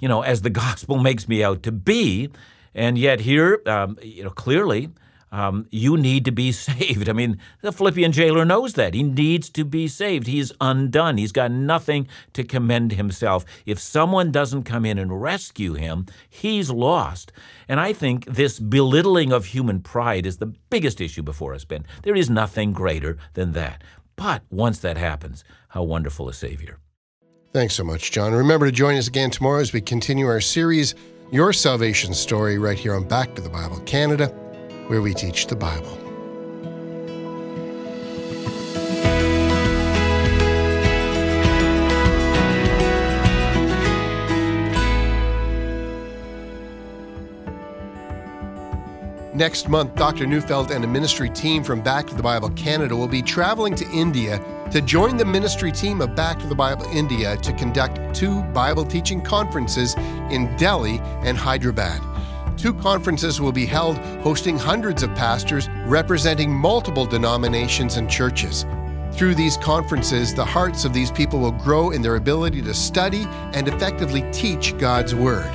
you 0.00 0.08
know, 0.08 0.22
as 0.22 0.42
the 0.42 0.50
gospel 0.64 0.98
makes 0.98 1.28
me 1.28 1.44
out 1.44 1.62
to 1.64 1.72
be. 1.72 2.30
And 2.74 2.98
yet 2.98 3.20
here, 3.20 3.62
um, 3.66 3.98
you 4.02 4.24
know, 4.24 4.30
clearly, 4.30 4.90
um, 5.32 5.66
you 5.70 5.96
need 5.96 6.24
to 6.24 6.32
be 6.32 6.52
saved. 6.68 7.08
I 7.08 7.12
mean, 7.12 7.38
the 7.62 7.72
Philippian 7.72 8.12
jailer 8.12 8.44
knows 8.44 8.74
that. 8.74 8.94
He 8.94 9.02
needs 9.02 9.50
to 9.50 9.64
be 9.64 9.88
saved. 9.88 10.26
He's 10.26 10.52
undone. 10.60 11.18
He's 11.18 11.32
got 11.32 11.50
nothing 11.50 12.08
to 12.32 12.44
commend 12.44 12.92
himself. 12.92 13.44
If 13.66 13.78
someone 13.78 14.32
doesn't 14.32 14.64
come 14.64 14.84
in 14.84 14.98
and 14.98 15.20
rescue 15.20 15.74
him, 15.74 16.06
he's 16.28 16.70
lost. 16.70 17.32
And 17.68 17.80
I 17.80 17.92
think 17.92 18.24
this 18.26 18.58
belittling 18.58 19.32
of 19.32 19.46
human 19.46 19.80
pride 19.80 20.26
is 20.26 20.38
the 20.38 20.46
biggest 20.46 21.00
issue 21.00 21.22
before 21.22 21.54
us, 21.54 21.64
Ben. 21.64 21.84
There 22.02 22.16
is 22.16 22.30
nothing 22.30 22.72
greater 22.72 23.18
than 23.34 23.52
that. 23.52 23.82
But 24.16 24.42
once 24.50 24.80
that 24.80 24.96
happens, 24.96 25.44
how 25.68 25.84
wonderful 25.84 26.28
a 26.28 26.34
Savior. 26.34 26.78
Thanks 27.52 27.74
so 27.74 27.84
much, 27.84 28.10
John. 28.10 28.32
Remember 28.32 28.66
to 28.66 28.72
join 28.72 28.96
us 28.96 29.08
again 29.08 29.30
tomorrow 29.30 29.60
as 29.60 29.72
we 29.72 29.80
continue 29.80 30.26
our 30.26 30.40
series, 30.40 30.94
Your 31.30 31.52
Salvation 31.52 32.12
Story, 32.12 32.58
right 32.58 32.78
here 32.78 32.94
on 32.94 33.04
Back 33.04 33.34
to 33.36 33.42
the 33.42 33.48
Bible 33.48 33.80
Canada 33.80 34.34
where 34.88 35.00
we 35.00 35.14
teach 35.14 35.46
the 35.46 35.56
Bible. 35.56 35.96
Next 49.38 49.68
month, 49.68 49.94
Dr. 49.94 50.26
Neufeld 50.26 50.72
and 50.72 50.84
a 50.84 50.88
ministry 50.88 51.30
team 51.30 51.62
from 51.62 51.80
Back 51.80 52.08
to 52.08 52.14
the 52.16 52.22
Bible 52.24 52.50
Canada 52.50 52.96
will 52.96 53.06
be 53.06 53.22
traveling 53.22 53.76
to 53.76 53.88
India 53.92 54.42
to 54.72 54.80
join 54.80 55.16
the 55.16 55.24
ministry 55.24 55.70
team 55.70 56.00
of 56.00 56.16
Back 56.16 56.40
to 56.40 56.48
the 56.48 56.56
Bible 56.56 56.86
India 56.86 57.36
to 57.36 57.52
conduct 57.52 58.16
two 58.16 58.42
Bible 58.52 58.84
teaching 58.84 59.20
conferences 59.22 59.94
in 60.32 60.52
Delhi 60.56 60.98
and 61.22 61.38
Hyderabad. 61.38 62.07
Two 62.58 62.74
conferences 62.74 63.40
will 63.40 63.52
be 63.52 63.66
held 63.66 63.98
hosting 64.24 64.58
hundreds 64.58 65.04
of 65.04 65.14
pastors 65.14 65.68
representing 65.86 66.52
multiple 66.52 67.06
denominations 67.06 67.98
and 67.98 68.10
churches. 68.10 68.66
Through 69.12 69.36
these 69.36 69.56
conferences, 69.56 70.34
the 70.34 70.44
hearts 70.44 70.84
of 70.84 70.92
these 70.92 71.12
people 71.12 71.38
will 71.38 71.52
grow 71.52 71.90
in 71.90 72.02
their 72.02 72.16
ability 72.16 72.60
to 72.62 72.74
study 72.74 73.26
and 73.54 73.68
effectively 73.68 74.28
teach 74.32 74.76
God's 74.76 75.14
Word. 75.14 75.50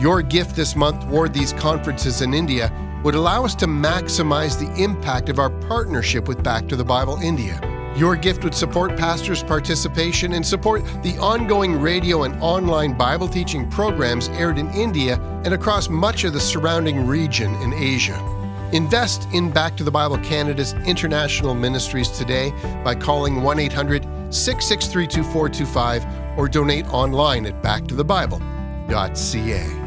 Your 0.00 0.22
gift 0.22 0.56
this 0.56 0.74
month 0.74 1.08
toward 1.08 1.32
these 1.32 1.52
conferences 1.52 2.20
in 2.20 2.34
India 2.34 2.72
would 3.04 3.14
allow 3.14 3.44
us 3.44 3.54
to 3.54 3.66
maximize 3.66 4.58
the 4.58 4.82
impact 4.82 5.28
of 5.28 5.38
our 5.38 5.50
partnership 5.50 6.26
with 6.26 6.42
Back 6.42 6.66
to 6.68 6.74
the 6.74 6.84
Bible 6.84 7.18
India. 7.22 7.60
Your 7.96 8.14
gift 8.16 8.44
would 8.44 8.54
support 8.54 8.96
pastors' 8.96 9.42
participation 9.42 10.34
and 10.34 10.46
support 10.46 10.84
the 11.02 11.18
ongoing 11.18 11.80
radio 11.80 12.22
and 12.22 12.40
online 12.40 12.96
Bible 12.96 13.26
teaching 13.28 13.68
programs 13.68 14.28
aired 14.28 14.58
in 14.58 14.70
India 14.70 15.20
and 15.44 15.52
across 15.52 15.88
much 15.88 16.22
of 16.24 16.32
the 16.32 16.40
surrounding 16.40 17.04
region 17.06 17.52
in 17.56 17.72
Asia. 17.72 18.18
Invest 18.72 19.26
in 19.32 19.50
Back 19.50 19.76
to 19.76 19.84
the 19.84 19.90
Bible 19.90 20.18
Canada's 20.18 20.74
international 20.86 21.54
ministries 21.54 22.08
today 22.08 22.52
by 22.84 22.94
calling 22.94 23.42
1 23.42 23.58
800 23.58 24.04
663 24.32 25.08
2425 25.08 26.38
or 26.38 26.48
donate 26.48 26.86
online 26.94 27.46
at 27.46 27.60
backtothebible.ca. 27.62 29.79